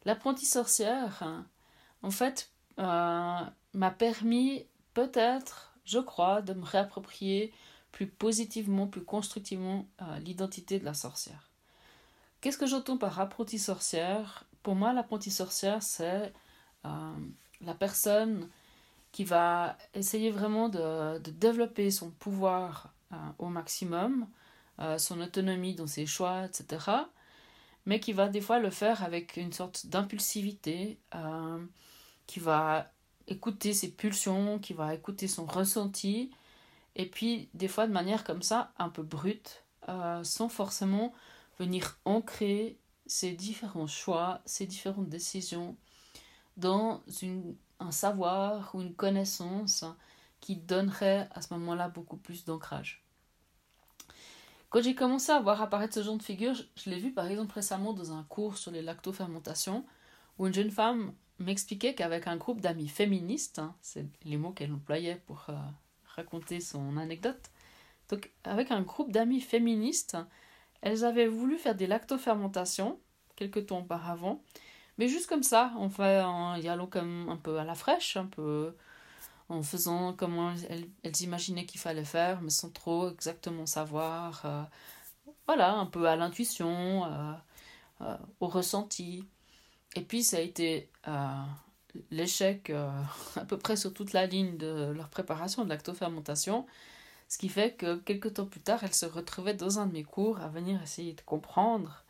L'apprentie 0.06 0.46
sorcière, 0.46 1.22
hein, 1.22 1.46
en 2.02 2.12
fait, 2.12 2.50
euh, 2.80 3.42
m'a 3.74 3.92
permis 3.92 4.66
peut-être, 4.94 5.74
je 5.86 6.00
crois, 6.00 6.42
de 6.42 6.54
me 6.54 6.64
réapproprier 6.64 7.54
plus 7.92 8.08
positivement, 8.08 8.88
plus 8.88 9.04
constructivement 9.04 9.88
euh, 10.02 10.20
l'identité 10.20 10.80
de 10.80 10.86
la 10.86 10.94
sorcière. 10.94 11.50
Qu'est-ce 12.42 12.58
que 12.58 12.66
j'entends 12.66 12.98
par 12.98 13.20
apprentie 13.20 13.60
sorcière? 13.60 14.46
Pour 14.64 14.76
moi, 14.76 14.92
l'apprentie 14.94 15.32
sorcière, 15.32 15.82
c'est 15.82 16.34
euh, 16.86 17.14
la 17.62 17.74
personne 17.74 18.50
qui 19.12 19.24
va 19.24 19.78
essayer 19.94 20.32
vraiment 20.32 20.70
de, 20.70 21.20
développer 21.20 21.92
son 21.92 22.10
pouvoir 22.10 22.94
euh, 23.14 23.16
au 23.40 23.48
maximum, 23.48 24.28
son 24.98 25.22
autonomie 25.22 25.76
dans 25.76 25.86
ses 25.86 26.08
choix, 26.08 26.46
etc. 26.46 26.92
Mais 27.86 28.00
qui 28.00 28.12
va 28.12 28.28
des 28.28 28.42
fois 28.42 28.58
le 28.58 28.72
faire 28.72 29.04
avec 29.04 29.38
une 29.38 29.54
sorte 29.54 29.86
d'impulsivité, 29.86 30.98
qui 32.26 32.40
va 32.40 32.92
écouter 33.28 33.74
ses 33.74 33.92
pulsions, 33.92 34.60
qui 34.60 34.74
va 34.74 34.94
écouter 34.94 35.28
son 35.28 35.46
ressenti, 35.46 36.32
et 36.96 37.06
puis 37.06 37.50
des 37.54 37.68
fois 37.68 37.88
de 37.88 37.94
manière 37.94 38.24
comme 38.24 38.42
ça, 38.42 38.72
un 38.78 38.90
peu 38.90 39.04
brute, 39.04 39.64
sans 40.24 40.50
forcément 40.50 41.14
venir 41.60 42.00
ancrer 42.06 42.78
ses 43.06 43.32
différents 43.32 43.88
choix, 43.88 44.42
ses 44.46 44.66
différentes 44.66 45.10
décisions 45.10 45.76
dans 46.58 47.04
une, 47.22 47.56
un 47.80 47.92
savoir 47.92 48.74
ou 48.76 48.82
une 48.82 48.94
connaissance 48.94 49.86
qui 50.40 50.56
donnerait 50.56 51.30
à 51.34 51.42
ce 51.42 51.54
moment-là 51.54 51.90
beaucoup 51.90 52.18
plus 52.18 52.46
d'ancrage. 52.46 53.04
Quand 54.70 54.82
j'ai 54.82 54.96
commencé 54.96 55.32
à 55.32 55.40
voir 55.40 55.62
apparaître 55.62 55.94
ce 55.94 56.02
genre 56.02 56.18
de 56.18 56.24
figure, 56.24 56.54
je, 56.54 56.90
l'ai 56.90 57.00
vu 57.00 57.14
par 57.14 57.28
exemple 57.28 57.54
récemment 57.54 57.94
dans 57.94 58.12
un 58.12 58.24
cours 58.24 58.58
sur 58.58 58.72
les 58.72 58.82
lactofermentations, 58.82 59.86
où 60.38 60.48
une 60.48 60.54
jeune 60.54 60.72
femme 60.72 61.14
m'expliquait 61.40 61.96
qu'avec 61.96 62.28
un 62.28 62.38
groupe 62.38 62.62
d'amis 62.62 62.88
féministes, 62.88 63.60
hein, 63.60 63.76
c'est 63.82 64.06
les 64.24 64.38
mots 64.38 64.52
qu'elle 64.52 64.74
employait 64.74 65.22
pour 65.26 65.46
euh, 65.50 65.54
raconter 66.06 66.60
son 66.60 66.98
anecdote, 66.98 67.52
donc 68.10 68.32
avec 68.44 68.72
un 68.72 68.82
groupe 68.82 69.12
d'amis 69.12 69.42
féministes, 69.42 70.18
elles 70.82 71.06
avaient 71.06 71.28
voulu 71.28 71.58
faire 71.58 71.76
des 71.76 71.88
lactofermentations 71.88 73.00
quelque 73.36 73.60
temps 73.60 73.80
auparavant, 73.80 74.44
mais 74.98 75.08
juste 75.08 75.28
comme 75.28 75.44
ça, 75.44 75.74
on 75.78 75.90
fait 75.90 76.22
en 76.22 76.56
y 76.56 76.68
allant 76.68 76.88
comme 76.88 77.30
un 77.30 77.38
peu 77.38 77.58
à 77.58 77.64
la 77.64 77.76
fraîche, 77.76 78.18
un 78.18 78.28
peu 78.28 78.76
en 79.50 79.62
faisant 79.64 80.14
comme 80.14 80.56
elles, 80.70 81.22
imaginaient 81.22 81.66
qu'il 81.66 81.80
fallait 81.80 82.06
faire, 82.06 82.42
mais 82.42 82.50
sans 82.50 82.70
trop 82.70 83.10
exactement 83.10 83.66
savoir. 83.66 84.42
Euh, 84.46 84.64
voilà, 85.48 85.74
un 85.76 85.86
peu 85.86 86.08
à 86.08 86.16
l'intuition, 86.16 87.06
euh, 87.06 88.18
au 88.40 88.48
ressenti. 88.48 89.26
Et 89.96 90.02
puis 90.02 90.24
ça 90.24 90.38
a 90.38 90.40
été 90.40 90.90
l'échec 92.12 92.70
à 93.36 93.46
peu 93.46 93.58
près 93.58 93.76
sur 93.76 93.94
toute 93.94 94.14
la 94.14 94.26
ligne 94.26 94.58
de 94.58 94.92
leur 94.96 95.10
préparation 95.10 95.64
de 95.64 95.70
lactofermentation. 95.70 96.66
Ce 97.28 97.38
qui 97.38 97.50
fait 97.50 97.74
que 97.74 97.96
quelques 97.96 98.36
temps 98.36 98.46
plus 98.46 98.60
tard, 98.60 98.84
elles 98.84 98.94
se 98.94 99.06
retrouvaient 99.06 99.54
dans 99.54 99.80
un 99.80 99.88
de 99.88 99.94
mes 99.94 100.04
cours 100.04 100.40
à 100.40 100.48
venir 100.50 100.82
essayer 100.82 101.14
de 101.14 101.22
comprendre 101.22 102.04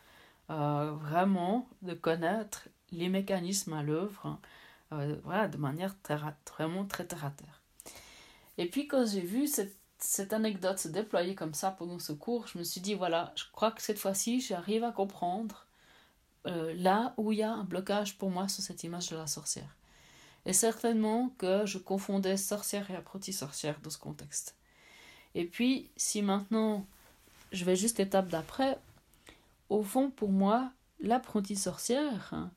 vraiment, 0.50 1.68
de 1.82 1.94
connaître 1.94 2.68
les 2.94 3.10
mécanismes 3.10 3.74
à 3.74 3.84
l'œuvre, 3.84 4.26
hein, 4.26 4.40
euh, 4.94 5.16
voilà, 5.24 5.48
de 5.48 5.58
manière 5.58 6.00
très, 6.02 6.18
vraiment 6.54 6.86
très 6.86 7.06
terre 7.06 7.26
à 7.26 7.32
terre. 7.32 7.62
Et 8.58 8.68
puis 8.68 8.88
quand 8.88 9.06
j'ai 9.06 9.22
vu 9.22 9.48
cette, 9.48 9.76
cette 9.98 10.34
anecdote 10.34 10.78
se 10.78 10.88
déployer 10.88 11.36
comme 11.36 11.54
ça 11.54 11.72
pendant 11.72 12.00
ce 12.00 12.14
cours, 12.14 12.48
je 12.48 12.58
me 12.58 12.64
suis 12.64 12.82
dit, 12.82 12.94
voilà, 12.94 13.34
je 13.36 13.46
crois 13.52 13.72
que 13.72 13.82
cette 13.82 14.00
fois-ci, 14.00 14.42
j'arrive 14.42 14.84
à 14.84 14.92
comprendre 14.92 15.66
euh, 16.48 16.74
là 16.76 17.14
où 17.18 17.32
il 17.32 17.40
y 17.40 17.44
a 17.44 17.52
un 17.52 17.64
blocage 17.64 18.18
pour 18.18 18.30
moi 18.30 18.48
sur 18.48 18.64
cette 18.64 18.84
image 18.84 19.10
de 19.10 19.16
la 19.16 19.28
sorcière. 19.28 19.78
Et 20.46 20.54
certainement 20.54 21.30
que 21.38 21.66
je 21.66 21.78
confondais 21.78 22.36
sorcière 22.38 22.92
et 22.92 22.96
apprenti 22.96 23.32
sorcière 23.32 23.80
dans 23.82 23.90
ce 23.90 23.98
contexte. 23.98 24.56
Et 25.36 25.46
puis, 25.46 25.90
si 25.96 26.22
maintenant 26.22 26.86
je 27.52 27.66
vais 27.66 27.76
juste 27.76 28.00
l'étape 28.00 28.28
d'après, 28.28 28.78
au 29.70 29.84
fond, 29.84 30.10
pour 30.10 30.32
moi, 30.32 30.72
l'apprenti 31.00 31.56
sorcière, 31.56 32.50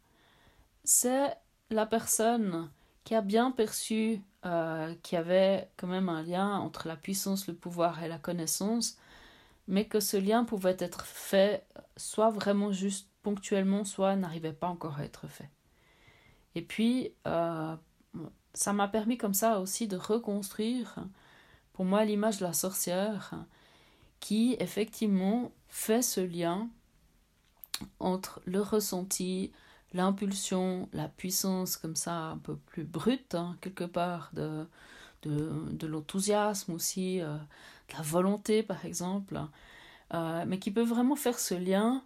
c'est 0.85 1.37
la 1.71 1.87
personne 1.87 2.71
qui 3.05 3.15
a 3.15 3.21
bien 3.21 3.53
perçu 3.53 4.21
euh, 4.45 4.95
qu'il 5.03 5.17
y 5.17 5.19
avait 5.19 5.71
quand 5.77 5.87
même 5.87 6.09
un 6.09 6.23
lien 6.23 6.59
entre 6.59 6.89
la 6.89 6.97
puissance, 6.97 7.47
le 7.47 7.55
pouvoir 7.55 8.03
et 8.03 8.09
la 8.09 8.19
connaissance, 8.19 8.99
mais 9.69 9.85
que 9.85 10.01
ce 10.01 10.17
lien 10.17 10.45
pouvait 10.45 10.77
être 10.79 11.07
fait 11.07 11.65
soit 11.97 12.31
vraiment 12.31 12.73
juste 12.73 13.09
ponctuellement, 13.27 13.83
soit 13.83 14.15
n'arrivait 14.15 14.53
pas 14.53 14.69
encore 14.69 15.01
à 15.01 15.05
être 15.05 15.27
fait. 15.27 15.51
Et 16.55 16.63
puis, 16.63 17.13
euh, 17.27 17.75
ça 18.55 18.73
m'a 18.73 18.87
permis 18.87 19.19
comme 19.19 19.35
ça 19.35 19.59
aussi 19.59 19.89
de 19.89 19.97
reconstruire, 19.97 20.95
pour 21.73 21.85
moi, 21.85 22.05
l'image 22.05 22.39
de 22.39 22.45
la 22.45 22.53
sorcière 22.53 23.35
qui, 24.21 24.57
effectivement, 24.61 25.51
fait 25.69 26.03
ce 26.03 26.21
lien 26.21 26.69
entre 27.99 28.41
le 28.45 28.61
ressenti, 28.61 29.51
l'impulsion, 29.93 30.89
la 30.93 31.09
puissance 31.09 31.77
comme 31.77 31.97
ça 31.97 32.29
un 32.29 32.39
peu 32.39 32.55
plus 32.55 32.85
brute, 32.85 33.35
hein, 33.35 33.57
quelque 33.61 33.83
part, 33.83 34.31
de, 34.35 34.69
de, 35.23 35.87
l'enthousiasme 35.89 36.75
aussi, 36.75 37.21
euh, 37.21 37.37
de 37.89 37.95
la 37.97 38.03
volonté 38.03 38.63
par 38.63 38.85
exemple, 38.85 39.41
euh, 40.15 40.45
mais 40.47 40.61
qui 40.61 40.71
peut 40.71 40.85
vraiment 40.85 41.17
faire 41.17 41.41
ce 41.41 41.55
lien 41.55 42.05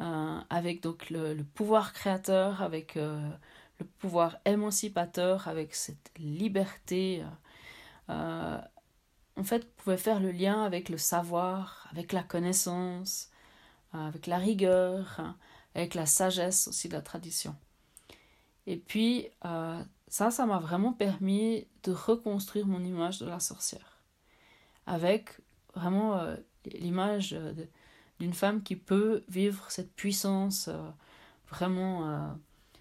euh, 0.00 0.40
avec 0.50 0.82
donc 0.82 1.10
le, 1.10 1.36
pouvoir 1.54 1.92
créateur, 1.92 2.62
avec 2.62 2.94
le 2.96 3.86
pouvoir 3.98 4.38
émancipateur, 4.44 5.48
avec 5.48 5.74
cette 5.74 6.10
liberté. 6.18 7.22
en 8.08 9.44
fait, 9.44 9.70
pouvait 9.76 9.96
faire 9.96 10.20
le 10.20 10.30
lien 10.30 10.64
avec 10.64 10.88
le 10.88 10.98
savoir, 10.98 11.88
avec 11.90 12.12
la 12.12 12.22
connaissance, 12.22 13.30
avec 13.92 14.26
la 14.26 14.38
rigueur, 14.38 15.36
avec 15.74 15.94
la 15.94 16.06
sagesse 16.06 16.68
aussi 16.68 16.88
de 16.88 16.94
la 16.94 17.02
tradition. 17.02 17.56
Et 18.66 18.76
puis, 18.76 19.28
euh, 19.44 19.82
ça, 20.08 20.30
ça 20.30 20.46
m'a 20.46 20.58
vraiment 20.58 20.92
permis 20.92 21.66
de 21.82 21.92
reconstruire 21.92 22.66
mon 22.66 22.84
image 22.84 23.18
de 23.18 23.26
la 23.26 23.40
sorcière. 23.40 24.02
Avec 24.86 25.30
vraiment 25.74 26.18
euh, 26.18 26.36
l'image 26.66 27.36
d'une 28.22 28.34
femme 28.34 28.62
qui 28.62 28.76
peut 28.76 29.24
vivre 29.28 29.68
cette 29.68 29.92
puissance 29.94 30.68
euh, 30.68 30.90
vraiment 31.50 32.06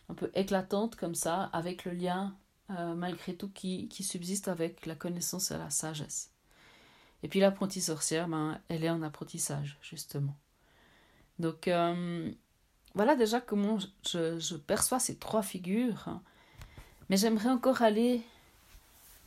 un 0.07 0.13
peu 0.13 0.29
éclatante 0.35 0.95
comme 0.95 1.15
ça, 1.15 1.45
avec 1.51 1.83
le 1.83 1.93
lien 1.93 2.35
malgré 2.69 3.33
tout 3.35 3.49
qui, 3.49 3.89
subsiste 3.99 4.47
avec 4.47 4.85
la 4.85 4.95
connaissance 4.95 5.51
et 5.51 5.57
la 5.57 5.69
sagesse. 5.69 6.31
Et 7.21 7.27
puis 7.27 7.41
l'apprentie 7.41 7.81
sorcière, 7.81 8.29
ben, 8.29 8.61
elle 8.69 8.85
est 8.85 8.89
en 8.89 9.01
apprentissage, 9.01 9.77
justement. 9.81 10.37
Donc, 11.37 11.69
voilà 12.93 13.15
déjà 13.17 13.41
comment 13.41 13.77
je, 14.05 14.39
je, 14.39 14.55
perçois 14.55 14.99
ces 14.99 15.17
trois 15.17 15.41
figures. 15.41 16.21
Mais 17.09 17.17
j'aimerais 17.17 17.49
encore 17.49 17.81
aller 17.81 18.23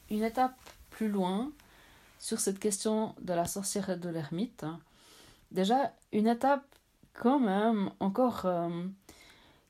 une 0.08 0.22
étape 0.22 0.56
plus 0.88 1.10
loin 1.10 1.52
sur 2.18 2.40
cette 2.40 2.58
question 2.58 3.14
de 3.20 3.34
la 3.34 3.44
sorcière 3.44 3.90
et 3.90 3.96
de 3.98 4.08
l'ermite. 4.08 4.64
Déjà, 5.50 5.92
une 6.12 6.26
étape 6.26 6.64
quand 7.12 7.38
même 7.38 7.90
encore 8.00 8.44
euh, 8.44 8.86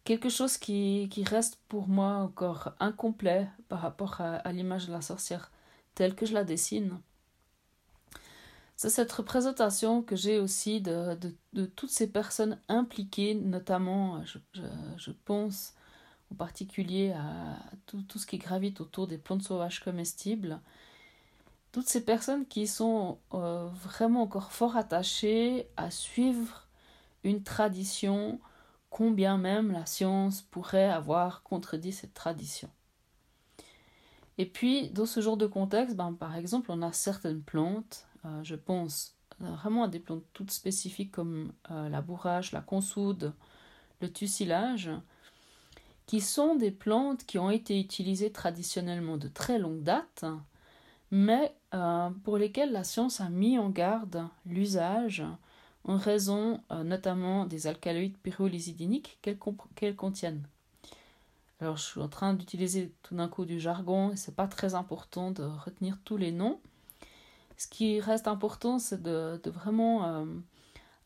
quelque 0.05 0.29
chose 0.29 0.57
qui, 0.59 1.09
reste 1.27 1.59
pour 1.69 1.89
moi 1.89 2.17
encore 2.17 2.75
incomplet 2.81 3.49
par 3.69 3.81
rapport 3.81 4.21
à, 4.21 4.53
l'image 4.53 4.87
de 4.87 4.93
la 4.93 5.01
sorcière 5.01 5.51
telle 5.95 6.15
que 6.15 6.27
je 6.27 6.35
la 6.35 6.45
dessine. 6.45 6.99
C'est 8.77 8.91
cette 8.91 9.13
représentation 9.13 10.03
que 10.03 10.17
j'ai 10.17 10.41
aussi 10.41 10.81
de, 10.81 11.17
toutes 11.77 11.91
ces 11.91 12.11
personnes 12.11 12.59
impliquées, 12.69 13.35
notamment, 13.35 14.23
je, 14.25 15.11
pense 15.25 15.75
en 16.33 16.35
particulier 16.35 17.13
à 17.13 17.59
tout, 17.87 18.03
tout, 18.03 18.19
ce 18.19 18.27
qui 18.27 18.39
gravite 18.39 18.81
autour 18.81 19.07
des 19.07 19.19
plantes 19.19 19.43
sauvages 19.43 19.81
comestibles. 19.81 20.61
Toutes 21.75 21.89
ces 21.89 22.05
personnes 22.05 22.47
qui 22.47 22.69
sont 22.69 23.19
euh, 23.33 23.67
vraiment 23.83 24.23
encore 24.23 24.53
fort 24.53 24.77
attachées 24.77 25.67
à 25.77 25.91
suivre 25.91 26.69
une 27.25 27.43
tradition, 27.43 28.39
combien 28.91 29.39
même 29.39 29.73
la 29.73 29.85
science 29.85 30.41
pourrait 30.41 30.89
avoir 30.89 31.43
contredit 31.43 31.91
cette 31.91 32.15
tradition. 32.15 32.71
Et 34.39 34.47
puis, 34.47 34.91
dans 34.91 35.05
ce 35.05 35.21
genre 35.21 35.37
de 35.37 35.49
contexte, 35.49 35.97
ben, 35.97 36.13
par 36.13 36.37
exemple, 36.37 36.71
on 36.71 36.81
a 36.81 36.93
certaines 36.93 37.43
plantes 37.43 38.07
euh, 38.25 38.43
je 38.43 38.55
pense 38.55 39.17
vraiment 39.39 39.85
à 39.85 39.89
des 39.89 39.99
plantes 39.99 40.25
toutes 40.33 40.51
spécifiques 40.51 41.11
comme 41.11 41.53
euh, 41.71 41.89
la 41.89 42.01
bourrache, 42.01 42.53
la 42.53 42.61
consoude, 42.61 43.35
le 44.01 44.13
tussilage, 44.13 44.91
qui 46.07 46.21
sont 46.21 46.55
des 46.55 46.71
plantes 46.71 47.25
qui 47.27 47.39
ont 47.39 47.51
été 47.51 47.79
utilisées 47.79 48.31
traditionnellement 48.31 49.17
de 49.17 49.29
très 49.29 49.59
longue 49.59 49.83
date, 49.83 50.25
mais 51.11 51.55
euh, 51.75 52.11
pour 52.23 52.39
lesquelles 52.39 52.73
la 52.73 52.85
science 52.85 53.21
a 53.21 53.29
mis 53.29 53.59
en 53.59 53.71
garde 53.71 54.27
l'usage 54.47 55.25
en 55.87 55.99
raison 55.99 56.63
notamment 56.83 57.45
des 57.45 57.67
alcaloïdes 57.67 58.17
pyrolysidiniques 58.17 59.19
qu'elles 59.21 59.97
contiennent. 59.97 60.43
Alors 61.61 61.77
je 61.77 61.83
suis 61.83 62.01
en 62.01 62.09
train 62.09 62.33
d'utiliser 62.33 62.91
tout 63.03 63.15
d'un 63.15 63.29
coup 63.29 63.45
du 63.45 63.61
jargon 63.61 64.11
et 64.11 64.17
c'est 64.17 64.35
pas 64.35 64.49
très 64.49 64.75
important 64.75 65.31
de 65.31 65.43
retenir 65.43 65.99
tous 66.03 66.17
les 66.17 66.33
noms, 66.33 66.59
ce 67.57 67.69
qui 67.69 68.01
reste 68.01 68.29
important, 68.29 68.79
c'est 68.79 69.03
de, 69.03 69.41
vraiment 69.47 70.07
euh, 70.07 70.25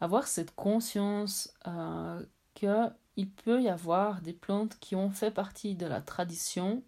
avoir 0.00 0.26
cette 0.26 0.54
conscience 0.54 1.52
euh, 1.66 2.22
qu'il 2.54 3.30
peut 3.44 3.62
y 3.62 3.68
avoir 3.68 4.20
des 4.22 4.32
plantes 4.32 4.78
qui 4.80 4.96
ont 4.96 5.10
fait 5.10 5.30
partie 5.30 5.74
de 5.74 5.86
la 5.86 6.00
tradition. 6.00 6.82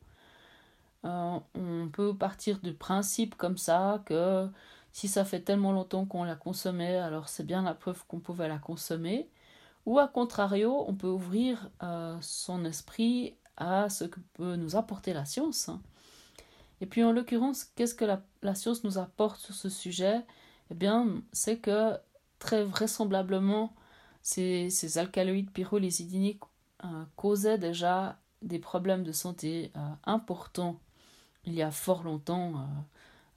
Euh, 1.04 1.38
on 1.54 1.88
peut 1.88 2.14
partir 2.16 2.60
du 2.60 2.74
principe 2.74 3.34
comme 3.36 3.56
ça 3.56 4.02
que 4.06 4.48
si 4.92 5.08
ça 5.08 5.24
fait 5.24 5.40
tellement 5.40 5.72
longtemps 5.72 6.04
qu'on 6.06 6.24
l'a 6.24 6.36
consommée, 6.36 6.96
alors 6.96 7.28
c'est 7.28 7.46
bien 7.46 7.62
la 7.62 7.74
preuve 7.74 8.04
qu'on 8.06 8.20
pouvait 8.20 8.48
la 8.48 8.58
consommer. 8.58 9.30
Ou 9.86 9.98
à 9.98 10.08
contrario, 10.08 10.84
on 10.86 10.94
peut 10.94 11.08
ouvrir 11.08 11.70
euh, 11.82 12.16
son 12.20 12.64
esprit 12.64 13.36
à 13.56 13.88
ce 13.88 14.04
que 14.04 14.20
peut 14.34 14.56
nous 14.56 14.76
apporter 14.76 15.12
la 15.12 15.24
science. 15.24 15.70
Et 16.80 16.86
puis 16.86 17.04
en 17.04 17.12
l'occurrence, 17.12 17.64
qu'est-ce 17.64 17.94
que 17.94 18.04
la, 18.04 18.54
science 18.54 18.84
nous 18.84 18.98
apporte 18.98 19.40
sur 19.40 19.54
ce 19.54 19.68
sujet? 19.68 20.24
Eh 20.70 20.74
bien, 20.74 21.22
c'est 21.32 21.58
que 21.58 21.96
très 22.38 22.64
vraisemblablement, 22.64 23.74
ces, 24.22 24.98
alcaloïdes 24.98 25.50
pyrolysidiniques 25.50 26.42
euh, 26.84 27.04
causaient 27.16 27.58
déjà 27.58 28.18
des 28.42 28.58
problèmes 28.58 29.04
de 29.04 29.12
santé 29.12 29.72
euh, 29.76 29.80
importants 30.04 30.80
il 31.44 31.54
y 31.54 31.62
a 31.62 31.70
fort 31.70 32.02
longtemps 32.02 32.66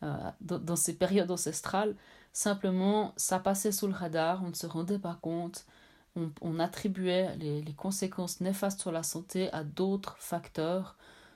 euh, 0.04 0.08
euh 0.08 0.32
dans, 0.42 0.76
ces 0.76 0.96
périodes 0.96 1.32
ancestrales. 1.32 1.96
Simplement, 2.34 3.14
ça 3.18 3.40
passait 3.40 3.72
sous 3.72 3.88
le 3.88 3.94
radar, 3.94 4.44
on 4.44 4.50
ne 4.50 4.54
se 4.54 4.68
rendait 4.68 5.00
pas 5.00 5.18
compte, 5.22 5.66
on, 6.42 6.60
attribuait 6.60 7.36
les, 7.38 7.74
conséquences 7.74 8.42
néfastes 8.42 8.82
sur 8.82 8.92
la 8.92 9.04
santé 9.04 9.52
à 9.52 9.64
d'autres 9.64 10.16
facteurs 10.20 10.96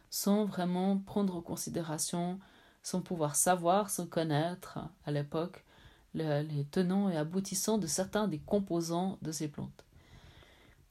sans 0.09 0.45
vraiment 0.45 0.97
prendre 0.97 1.35
en 1.35 1.41
considération, 1.41 2.39
sans 2.83 3.01
pouvoir 3.01 3.35
savoir, 3.35 3.89
sans 3.89 4.07
connaître 4.07 4.79
à 5.05 5.11
l'époque 5.11 5.63
le, 6.13 6.41
les 6.41 6.65
tenants 6.65 7.09
et 7.09 7.17
aboutissants 7.17 7.77
de 7.77 7.87
certains 7.87 8.27
des 8.27 8.39
composants 8.39 9.17
de 9.21 9.31
ces 9.31 9.47
plantes. 9.47 9.85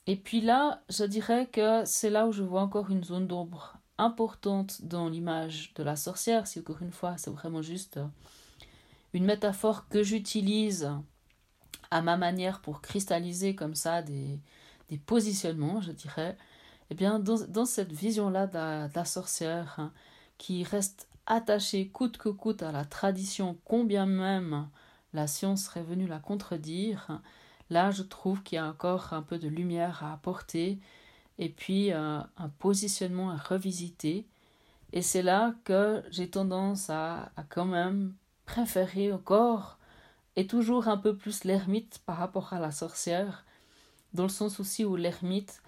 Et 0.07 0.17
puis 0.17 0.41
là, 0.41 0.83
je 0.89 1.05
dirais 1.05 1.47
que 1.47 1.85
c'est 1.85 2.11
là 2.11 2.27
où 2.27 2.33
je 2.33 2.43
vois 2.43 2.62
encore 2.62 2.91
une 2.91 3.03
zone 3.03 3.27
d'ombre 3.27 3.76
importante 3.99 4.83
dans 4.83 5.09
l'image 5.09 5.73
de 5.75 5.83
la 5.83 5.97
sorcière, 5.97 6.47
si 6.47 6.61
encore 6.61 6.83
une 6.83 6.93
fois 6.93 7.17
c'est 7.17 7.31
vraiment 7.31 7.63
juste 7.63 7.99
une 9.13 9.25
métaphore 9.25 9.89
que 9.89 10.03
j'utilise 10.03 10.91
à 11.91 12.03
ma 12.03 12.17
manière 12.17 12.61
pour 12.61 12.81
cristalliser 12.81 13.55
comme 13.55 13.75
ça 13.75 14.03
des, 14.03 14.39
positionnements, 15.07 15.81
je 15.81 15.93
dirais, 15.93 16.37
eh 16.91 16.95
bien, 16.95 17.19
dans, 17.19 17.65
cette 17.65 17.93
vision-là 17.93 18.47
de, 18.47 18.89
de, 18.89 18.95
la 18.95 19.05
sorcière, 19.05 19.75
hein, 19.79 19.93
qui 20.39 20.65
reste 20.65 21.09
attachée 21.27 21.89
coûte 21.89 22.19
que 22.19 22.29
coûte 22.29 22.63
à 22.63 22.73
la 22.73 22.85
tradition, 22.85 23.59
combien 23.65 24.07
même 24.07 24.69
la 25.13 25.27
science 25.27 25.65
serait 25.65 25.83
venue 25.83 26.07
la 26.07 26.19
contredire, 26.19 27.07
hein, 27.09 27.23
là, 27.71 27.91
je 27.91 28.03
trouve 28.03 28.43
qu'il 28.43 28.57
y 28.57 28.59
a 28.59 28.67
encore 28.67 29.13
un 29.13 29.23
peu 29.23 29.39
de 29.39 29.49
lumière 29.49 30.05
à 30.05 30.13
apporter, 30.13 30.79
et 31.38 31.49
puis 31.49 31.92
euh, 31.92 32.20
un 32.37 32.49
positionnement 32.59 33.31
à 33.31 33.37
revisiter. 33.37 34.27
Et 34.92 35.03
c'est 35.03 35.22
là 35.22 35.55
que 35.64 36.03
j'ai 36.11 36.31
tendance 36.31 36.90
à, 36.90 37.33
quand 37.51 37.64
même 37.64 38.14
préférer 38.44 39.12
encore 39.12 39.79
et 40.37 40.46
toujours 40.46 40.88
un 40.88 40.96
peu 40.96 41.16
plus 41.16 41.44
l'ermite 41.44 42.01
par 42.07 42.18
rapport 42.18 42.53
à 42.53 42.61
la 42.61 42.70
sorcière, 42.70 43.44
dans 44.12 44.22
le 44.25 44.29
sens 44.29 44.61
aussi 44.61 44.85
où 44.85 44.96
l'ermite, 44.96 45.62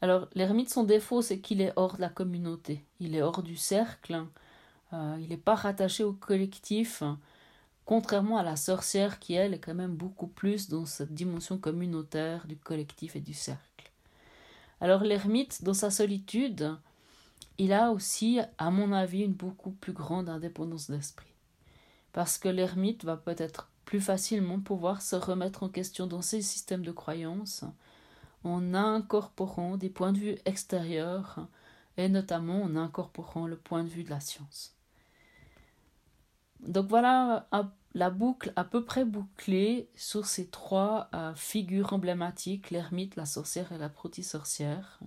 alors 0.00 0.28
l'ermite 0.34 0.70
son 0.70 0.84
défaut 0.84 1.22
c'est 1.22 1.40
qu'il 1.40 1.60
est 1.60 1.72
hors 1.76 1.96
de 1.96 2.00
la 2.00 2.08
communauté, 2.08 2.84
il 3.00 3.14
est 3.14 3.22
hors 3.22 3.42
du 3.42 3.56
cercle, 3.56 4.24
euh, 4.92 5.16
il 5.20 5.28
n'est 5.28 5.36
pas 5.36 5.54
rattaché 5.54 6.04
au 6.04 6.12
collectif, 6.14 7.02
contrairement 7.84 8.38
à 8.38 8.42
la 8.42 8.56
sorcière 8.56 9.18
qui 9.18 9.34
elle 9.34 9.54
est 9.54 9.60
quand 9.60 9.74
même 9.74 9.94
beaucoup 9.94 10.28
plus 10.28 10.68
dans 10.68 10.86
cette 10.86 11.14
dimension 11.14 11.58
communautaire 11.58 12.46
du 12.46 12.56
collectif 12.56 13.14
et 13.14 13.20
du 13.20 13.34
cercle. 13.34 13.67
Alors 14.80 15.02
l'ermite 15.02 15.64
dans 15.64 15.74
sa 15.74 15.90
solitude, 15.90 16.76
il 17.58 17.72
a 17.72 17.90
aussi, 17.90 18.40
à 18.58 18.70
mon 18.70 18.92
avis, 18.92 19.22
une 19.22 19.32
beaucoup 19.32 19.72
plus 19.72 19.92
grande 19.92 20.28
indépendance 20.28 20.90
d'esprit. 20.90 21.32
Parce 22.12 22.38
que 22.38 22.48
l'ermite 22.48 23.04
va 23.04 23.16
peut-être 23.16 23.70
plus 23.84 24.00
facilement 24.00 24.60
pouvoir 24.60 25.02
se 25.02 25.16
remettre 25.16 25.62
en 25.62 25.68
question 25.68 26.06
dans 26.06 26.22
ses 26.22 26.42
systèmes 26.42 26.84
de 26.84 26.92
croyances 26.92 27.64
en 28.44 28.74
incorporant 28.74 29.76
des 29.76 29.88
points 29.88 30.12
de 30.12 30.18
vue 30.18 30.38
extérieurs 30.44 31.48
et 31.96 32.08
notamment 32.08 32.62
en 32.62 32.76
incorporant 32.76 33.46
le 33.46 33.56
point 33.56 33.82
de 33.82 33.88
vue 33.88 34.04
de 34.04 34.10
la 34.10 34.20
science. 34.20 34.76
Donc 36.60 36.86
voilà 36.88 37.48
la 37.98 38.10
boucle 38.10 38.52
à 38.54 38.62
peu 38.62 38.84
près 38.84 39.04
bouclée 39.04 39.88
sur 39.96 40.24
ces 40.24 40.46
trois 40.46 41.08
euh, 41.14 41.34
figures 41.34 41.92
emblématiques, 41.92 42.70
l'ermite, 42.70 43.16
la 43.16 43.26
sorcière 43.26 43.72
et 43.72 43.78
la 43.78 43.90
sorcière. 44.22 45.00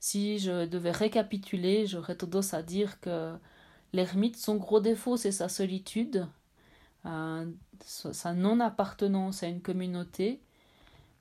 Si 0.00 0.40
je 0.40 0.66
devais 0.66 0.90
récapituler, 0.90 1.86
j'aurais 1.86 2.16
tendance 2.16 2.52
à 2.52 2.64
dire 2.64 3.00
que 3.00 3.32
l'ermite, 3.92 4.36
son 4.36 4.56
gros 4.56 4.80
défaut, 4.80 5.16
c'est 5.16 5.30
sa 5.30 5.48
solitude, 5.48 6.26
euh, 7.06 7.46
sa 7.84 8.34
non-appartenance 8.34 9.44
à 9.44 9.46
une 9.46 9.62
communauté, 9.62 10.40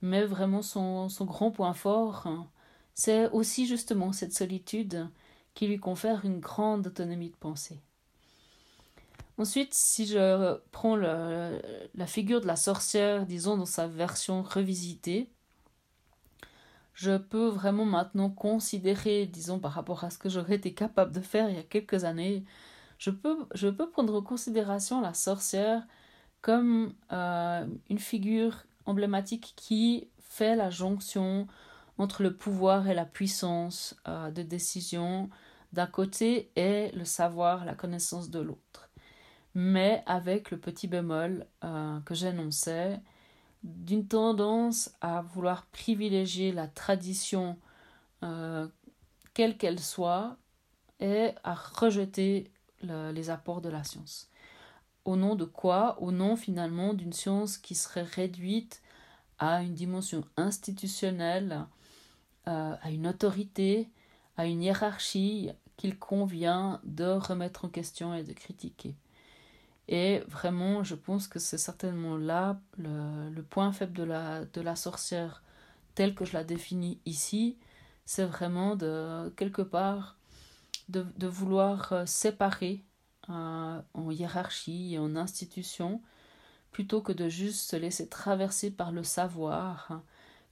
mais 0.01 0.25
vraiment 0.25 0.63
son, 0.63 1.07
grand 1.19 1.51
point 1.51 1.75
fort, 1.75 2.25
hein, 2.25 2.47
c'est 2.95 3.29
aussi 3.29 3.67
justement 3.67 4.11
cette 4.11 4.33
solitude 4.33 5.07
qui 5.53 5.67
lui 5.67 5.77
confère 5.77 6.25
une 6.25 6.39
grande 6.39 6.87
autonomie 6.87 7.29
de 7.29 7.35
pensée. 7.35 7.79
Ensuite, 9.41 9.73
si 9.73 10.05
je 10.05 10.59
prends 10.71 10.95
la 10.95 12.05
figure 12.05 12.41
de 12.41 12.45
la 12.45 12.55
sorcière, 12.55 13.25
disons 13.25 13.57
dans 13.57 13.65
sa 13.65 13.87
version 13.87 14.43
revisitée, 14.43 15.31
je 16.93 17.17
peux 17.17 17.47
vraiment 17.47 17.85
maintenant 17.85 18.29
considérer, 18.29 19.25
disons 19.25 19.57
par 19.57 19.71
rapport 19.71 20.03
à 20.03 20.11
ce 20.11 20.19
que 20.19 20.29
j'aurais 20.29 20.53
été 20.57 20.75
capable 20.75 21.11
de 21.11 21.21
faire 21.21 21.49
il 21.49 21.55
y 21.55 21.59
a 21.59 21.63
quelques 21.63 22.03
années, 22.03 22.43
je 22.99 23.09
peux, 23.09 23.47
je 23.55 23.67
peux 23.67 23.89
prendre 23.89 24.13
en 24.13 24.21
considération 24.21 25.01
la 25.01 25.15
sorcière 25.15 25.87
comme 26.41 26.93
euh, 27.11 27.65
une 27.89 27.97
figure 27.97 28.57
emblématique 28.85 29.53
qui 29.55 30.07
fait 30.19 30.55
la 30.55 30.69
jonction 30.69 31.47
entre 31.97 32.21
le 32.21 32.35
pouvoir 32.35 32.87
et 32.89 32.93
la 32.93 33.05
puissance 33.05 33.95
euh, 34.07 34.29
de 34.29 34.43
décision 34.43 35.31
d'un 35.73 35.87
côté 35.87 36.51
et 36.55 36.91
le 36.91 37.05
savoir, 37.05 37.65
la 37.65 37.73
connaissance 37.73 38.29
de 38.29 38.39
l'autre. 38.39 38.70
Mais 39.53 40.03
avec 40.05 40.51
le 40.51 40.59
petit 40.59 40.87
bémol 40.87 41.45
euh, 41.63 41.99
que 42.01 42.15
j'annonçais, 42.15 42.99
d'une 43.63 44.07
tendance 44.07 44.91
à 45.01 45.21
vouloir 45.21 45.65
privilégier 45.67 46.51
la 46.51 46.67
tradition, 46.67 47.57
quelle 49.33 49.57
qu'elle 49.57 49.79
soit, 49.79 50.37
et 50.99 51.31
à 51.43 51.53
rejeter 51.53 52.51
les 52.81 53.29
apports 53.29 53.61
de 53.61 53.69
la 53.69 53.83
science. 53.83 54.31
Au 55.05 55.15
nom 55.15 55.35
de 55.35 55.45
quoi? 55.45 56.01
Au 56.01 56.11
nom 56.11 56.35
finalement 56.35 56.93
d'une 56.93 57.13
science 57.13 57.57
qui 57.57 57.75
serait 57.75 58.03
réduite 58.03 58.81
à 59.39 59.63
une 59.63 59.73
dimension 59.73 60.23
institutionnelle, 60.37 61.65
euh, 62.47 62.75
à 62.79 62.91
une 62.91 63.07
autorité, 63.07 63.89
à 64.37 64.45
une 64.45 64.61
hiérarchie 64.61 65.49
qu'il 65.77 65.97
convient 65.97 66.79
de 66.83 67.05
remettre 67.05 67.65
en 67.65 67.69
question 67.69 68.13
et 68.13 68.23
de 68.23 68.33
critiquer. 68.33 68.95
Et 69.91 70.19
vraiment, 70.29 70.85
je 70.85 70.95
pense 70.95 71.27
que 71.27 71.37
c'est 71.37 71.57
certainement 71.57 72.15
là 72.15 72.61
le, 72.77 73.41
point 73.41 73.73
faible 73.73 73.91
de 73.91 74.03
la, 74.03 74.45
de 74.45 74.75
sorcière 74.75 75.43
tel 75.95 76.15
que 76.15 76.23
je 76.23 76.31
la 76.31 76.45
définis 76.45 77.01
ici, 77.05 77.57
c'est 78.05 78.25
vraiment 78.25 78.77
de 78.77 79.29
quelque 79.35 79.61
part 79.61 80.17
de, 80.87 81.27
vouloir 81.27 81.91
euh, 81.91 82.05
séparer 82.05 82.85
euh, 83.29 83.81
en 83.93 84.11
hiérarchie 84.11 84.93
et 84.93 84.97
en 84.97 85.17
institution 85.17 86.01
plutôt 86.71 87.01
que 87.01 87.11
de 87.11 87.27
juste 87.27 87.69
se 87.69 87.75
laisser 87.75 88.07
traverser 88.07 88.71
par 88.71 88.93
le 88.93 89.03
savoir, 89.03 89.87
hein, 89.91 90.03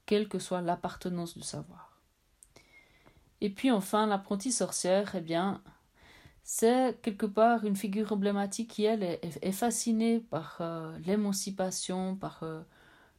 quelle 0.06 0.28
que 0.28 0.38
soit 0.38 0.62
l'appartenance 0.62 1.38
du 1.38 1.44
savoir. 1.44 1.98
Et 3.40 3.50
puis 3.50 3.72
enfin, 3.72 4.06
l'apprenti 4.06 4.52
sorcière, 4.52 5.16
eh 5.16 5.22
bien, 5.22 5.62
c'est 6.44 7.00
quelque 7.02 7.26
part 7.26 7.66
une 7.66 7.76
figure 7.76 8.12
emblématique 8.12 8.72
qui, 8.72 8.86
elle, 8.86 9.04
est, 9.04 9.52
fascinée 9.52 10.20
par 10.20 10.58
euh, 10.62 10.98
l'émancipation, 11.06 12.16
par 12.16 12.44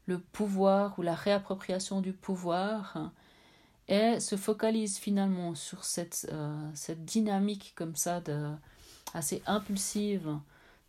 le 0.07 0.19
pouvoir 0.19 0.99
ou 0.99 1.03
la 1.03 1.15
réappropriation 1.15 2.01
du 2.01 2.13
pouvoir, 2.13 2.97
hein, 2.97 3.13
et 3.91 4.21
se 4.21 4.37
focalise 4.37 4.99
finalement 4.99 5.55
sur 5.55 5.85
cette, 5.85 6.29
euh, 6.33 6.71
cette 6.75 7.05
dynamique 7.05 7.73
comme 7.75 7.97
ça 7.97 8.21
de, 8.21 8.53
assez 9.15 9.43
impulsive 9.47 10.39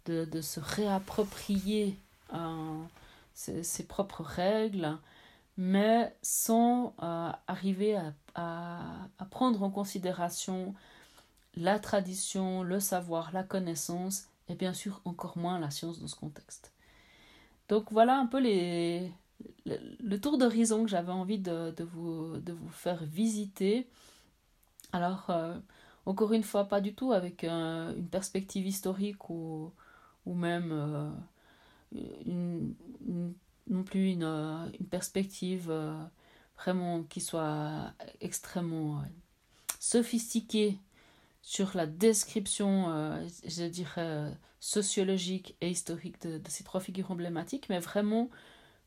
de, 0.06 0.26
de 0.26 0.42
se 0.42 0.60
réapproprier 0.60 1.98
euh, 2.34 2.84
ses, 3.34 3.88
propres 3.88 4.24
règles, 4.24 4.98
mais 5.58 6.16
sans 6.22 6.94
euh, 7.02 7.32
arriver 7.48 7.96
à, 7.96 8.14
à, 8.36 9.26
prendre 9.26 9.64
en 9.64 9.72
considération 9.72 10.76
la 11.56 11.80
tradition, 11.80 12.64
le 12.64 12.80
savoir, 12.80 13.32
la 13.34 13.44
connaissance, 13.44 14.28
et 14.48 14.56
bien 14.56 14.74
sûr 14.74 15.02
encore 15.06 15.38
moins 15.38 15.60
la 15.60 15.72
science 15.72 16.00
dans 16.00 16.08
ce 16.08 16.16
contexte. 16.16 16.74
Donc 17.70 17.92
voilà 17.92 18.18
un 18.18 18.26
peu 18.26 18.40
les, 18.40 19.12
le, 19.66 20.18
tour 20.18 20.38
d'horizon 20.38 20.84
que 20.84 20.90
j'avais 20.90 21.12
envie 21.12 21.40
de, 21.40 21.74
vous, 21.84 22.36
faire 22.72 23.04
visiter. 23.04 23.88
Alors, 24.92 25.30
euh, 25.30 25.58
encore 26.06 26.34
une 26.34 26.44
fois, 26.44 26.66
pas 26.66 26.82
du 26.82 26.94
tout 26.94 27.14
avec 27.14 27.44
une 27.44 28.08
perspective 28.12 28.68
historique 28.68 29.30
ou, 29.30 29.72
même 30.26 30.72
euh, 30.72 31.12
non 33.68 33.84
plus 33.84 34.12
une, 34.12 34.24
une 34.24 34.88
perspective 34.88 35.68
euh, 35.70 35.94
vraiment 36.58 37.04
qui 37.04 37.22
soit 37.22 37.94
extrêmement 38.20 39.02
sophistiquée 39.80 40.78
sur 41.42 41.76
la 41.76 41.88
description, 41.88 43.26
je 43.46 43.64
dirais, 43.66 44.32
sociologique 44.60 45.56
et 45.60 45.70
historique 45.70 46.22
de, 46.22 46.38
de, 46.38 46.50
ces 46.50 46.64
trois 46.64 46.80
figures 46.80 47.12
emblématiques, 47.12 47.68
mais 47.70 47.80
vraiment 47.80 48.30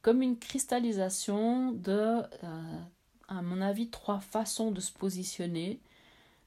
comme 0.04 0.20
une 0.20 0.38
cristallisation 0.38 1.72
de, 1.72 2.22
euh, 2.44 2.80
à 3.26 3.40
mon 3.40 3.62
avis, 3.62 3.88
trois 3.88 4.20
façons 4.20 4.70
de 4.70 4.80
se 4.80 4.92
positionner 4.92 5.80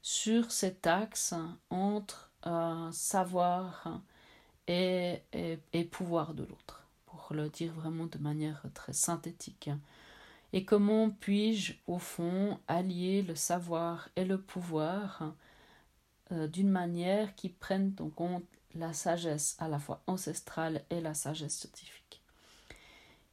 sur 0.00 0.52
cet 0.52 0.86
axe 0.86 1.34
entre 1.68 2.30
euh, 2.46 2.88
savoir 2.92 4.00
et, 4.68 5.22
et, 5.72 5.84
pouvoir 5.84 6.34
de 6.34 6.44
l'autre, 6.44 6.86
pour 7.06 7.26
le 7.32 7.48
dire 7.48 7.72
vraiment 7.72 8.06
de 8.06 8.18
manière 8.18 8.62
très 8.74 8.92
synthétique. 8.92 9.70
Et 10.52 10.64
comment 10.64 11.10
puis-je, 11.10 11.74
au 11.88 11.98
fond, 11.98 12.60
allier 12.68 13.22
le 13.22 13.34
savoir 13.34 14.08
et 14.14 14.24
le 14.24 14.40
pouvoir 14.40 15.34
euh, 16.32 16.46
d'une 16.46 16.70
manière 16.70 17.34
qui 17.34 17.48
prenne 17.48 17.94
en 18.00 18.10
compte 18.10 18.44
la 18.74 18.92
sagesse 18.92 19.56
à 19.58 19.68
la 19.68 19.78
fois 19.78 20.02
ancestrale 20.06 20.84
et 20.90 21.00
la 21.00 21.14
sagesse 21.14 21.56
scientifique. 21.56 22.22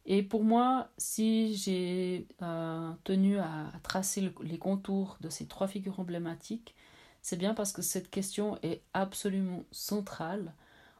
Et 0.05 0.21
pour 0.21 0.43
moi, 0.43 0.89
si 0.97 1.55
j'ai 1.55 2.27
euh, 2.41 2.91
tenu 3.03 3.39
à, 3.39 3.71
tracer 3.83 4.31
les 4.43 4.57
contours 4.57 5.17
de 5.21 5.29
ces 5.29 5.47
trois 5.47 5.67
figures 5.67 5.99
emblématiques, 5.99 6.75
c'est 7.21 7.37
bien 7.37 7.55
parce 7.55 7.71
que 7.71 7.81
cette 7.81 8.11
question 8.11 8.59
est 8.61 8.81
absolument 8.93 9.63
centrale, 9.71 10.53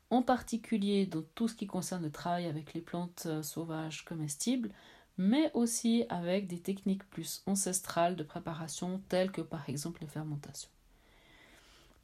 en 0.10 0.24
particulier 0.24 1.06
dans 1.06 1.24
tout 1.36 1.48
ce 1.48 1.56
qui 1.56 1.68
concerne 1.68 2.04
le 2.04 2.12
travail 2.12 2.48
avec 2.48 2.74
les 2.74 2.82
plantes 2.82 3.24
euh, 3.28 3.44
sauvages 3.44 4.06
comestibles, 4.06 4.72
mais 5.18 5.52
aussi 5.54 6.06
avec 6.10 6.48
des 6.48 6.60
techniques 6.60 7.08
plus 7.10 7.44
ancestrales 7.46 8.16
de 8.16 8.24
préparation 8.24 9.02
telles 9.08 9.32
que 9.32 9.42
par 9.42 9.70
exemple 9.70 10.02
les 10.02 10.08
fermentations. 10.08 10.70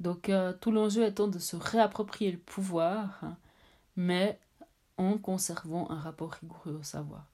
Donc 0.02 0.30
euh, 0.30 0.52
tout 0.60 0.72
l'enjeu 0.72 1.06
étant 1.06 1.28
de 1.28 1.38
se 1.38 1.56
réapproprier 1.56 2.32
le 2.32 2.40
pouvoir, 2.40 3.20
hein, 3.22 3.38
mais 3.96 4.40
en 4.98 5.20
conservant 5.20 5.92
un 5.92 6.00
rapport 6.00 6.32
rigoureux 6.32 6.80
au 6.80 6.84
savoir. 6.84 7.28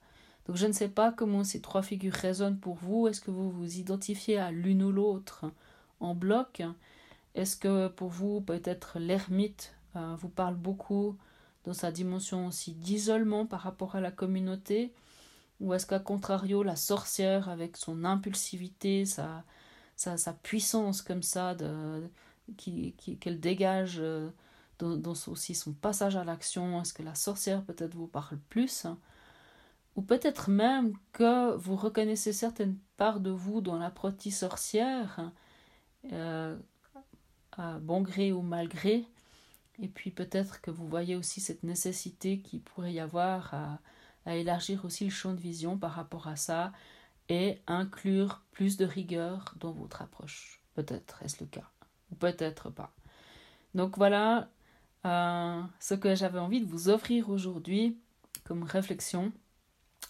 Donc 0.46 0.56
je 0.56 0.66
ne 0.66 0.72
sais 0.72 0.90
pas 0.90 1.10
comment 1.10 1.44
ces 1.44 1.62
trois 1.62 1.80
figures 1.82 2.12
résonnent 2.12 2.58
pour 2.58 2.74
vous. 2.74 3.08
Est-ce 3.08 3.22
que 3.22 3.30
vous 3.30 3.50
vous 3.50 3.78
identifiez 3.78 4.38
à 4.38 4.50
l'une 4.50 4.82
ou 4.82 4.92
l'autre 4.92 5.46
en 6.00 6.14
bloc? 6.14 6.62
Est-ce 7.34 7.56
que 7.56 7.88
pour 7.88 8.10
vous, 8.10 8.42
peut-être 8.42 8.98
l'ermite 8.98 9.74
euh, 9.96 10.14
vous 10.18 10.28
parle 10.28 10.56
beaucoup 10.56 11.16
dans 11.64 11.72
sa 11.72 11.90
dimension 11.90 12.48
aussi 12.48 12.74
d'isolement 12.74 13.46
par 13.46 13.60
rapport 13.60 13.96
à 13.96 14.02
la 14.02 14.10
communauté? 14.10 14.92
Ou 15.60 15.72
est-ce 15.72 15.86
qu'à 15.86 16.00
contrario, 16.00 16.62
la 16.62 16.76
sorcière, 16.76 17.48
avec 17.48 17.78
son 17.78 18.04
impulsivité, 18.04 19.06
sa 19.06 19.42
puissance 20.42 21.02
comme 21.02 21.22
ça, 21.22 21.54
de, 21.54 22.08
qu'elle 22.56 22.92
qui, 22.96 23.16
dégage 23.36 23.98
euh, 24.00 24.30
dans, 24.78 25.14
aussi 25.26 25.54
son 25.54 25.72
passage 25.72 26.16
à 26.16 26.24
l'action, 26.24 26.80
est-ce 26.80 26.92
que 26.92 27.02
la 27.02 27.14
sorcière 27.14 27.62
peut-être 27.64 27.94
vous 27.94 28.06
parle 28.06 28.38
plus 28.48 28.86
Ou 29.96 30.02
peut-être 30.02 30.50
même 30.50 30.92
que 31.12 31.54
vous 31.56 31.76
reconnaissez 31.76 32.32
certaines 32.32 32.76
parts 32.96 33.20
de 33.20 33.30
vous 33.30 33.60
dans 33.60 33.78
l'apprentie 33.78 34.30
sorcière, 34.30 35.32
euh, 36.12 36.56
à 37.52 37.78
bon 37.78 38.02
gré 38.02 38.32
ou 38.32 38.42
mal 38.42 38.68
gré, 38.68 39.04
et 39.80 39.88
puis 39.88 40.10
peut-être 40.10 40.60
que 40.60 40.70
vous 40.70 40.88
voyez 40.88 41.16
aussi 41.16 41.40
cette 41.40 41.62
nécessité 41.62 42.40
qu'il 42.40 42.60
pourrait 42.60 42.92
y 42.92 43.00
avoir 43.00 43.54
à, 43.54 43.80
élargir 44.26 44.84
aussi 44.84 45.04
le 45.04 45.10
champ 45.10 45.32
de 45.32 45.40
vision 45.40 45.78
par 45.78 45.92
rapport 45.92 46.28
à 46.28 46.36
ça 46.36 46.72
et 47.30 47.62
inclure 47.66 48.42
plus 48.52 48.76
de 48.76 48.84
rigueur 48.84 49.54
dans 49.58 49.72
votre 49.72 50.02
approche. 50.02 50.60
Peut-être 50.74 51.22
est-ce 51.22 51.40
le 51.40 51.46
cas, 51.46 51.70
ou 52.10 52.14
peut-être 52.16 52.70
pas. 52.70 52.92
Donc 53.74 53.96
voilà 53.96 54.48
euh, 55.04 55.62
ce 55.80 55.94
que 55.94 56.14
j'avais 56.14 56.38
envie 56.38 56.60
de 56.60 56.66
vous 56.68 56.88
offrir 56.88 57.30
aujourd'hui 57.30 57.98
comme 58.44 58.62
réflexion, 58.62 59.32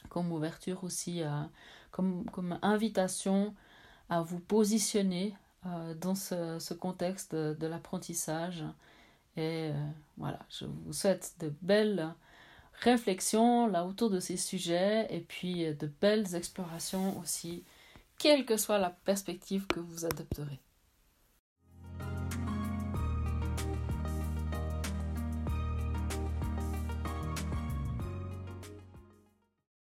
comme 0.09 0.33
ouverture 0.33 0.85
aussi, 0.85 1.23
euh, 1.23 1.43
comme, 1.91 2.59
invitation 2.63 3.55
à 4.09 4.23
vous 4.23 4.39
positionner 4.41 5.35
euh, 5.67 5.95
dans 5.95 6.15
ce, 6.15 6.73
contexte 6.75 7.35
de, 7.35 7.57
de 7.59 7.67
l'apprentissage 7.67 8.65
et 9.37 9.71
voilà, 10.17 10.41
je 10.51 10.65
vous 10.65 10.93
souhaite 10.93 11.37
de 11.39 11.53
belles 11.63 12.13
réflexions 12.81 13.69
là 13.69 13.87
autour 13.87 14.11
de 14.11 14.19
ces 14.19 14.37
sujets 14.37 15.07
et 15.15 15.21
puis 15.21 15.73
de 15.77 15.87
belles 16.01 16.35
explorations 16.35 17.21
aussi, 17.21 17.63
quelle 18.19 18.45
que 18.45 18.57
soit 18.57 18.79
la 18.79 18.91
perspective 18.91 19.69
que 19.69 19.79
vous 19.79 20.05
adopterez. 20.05 20.59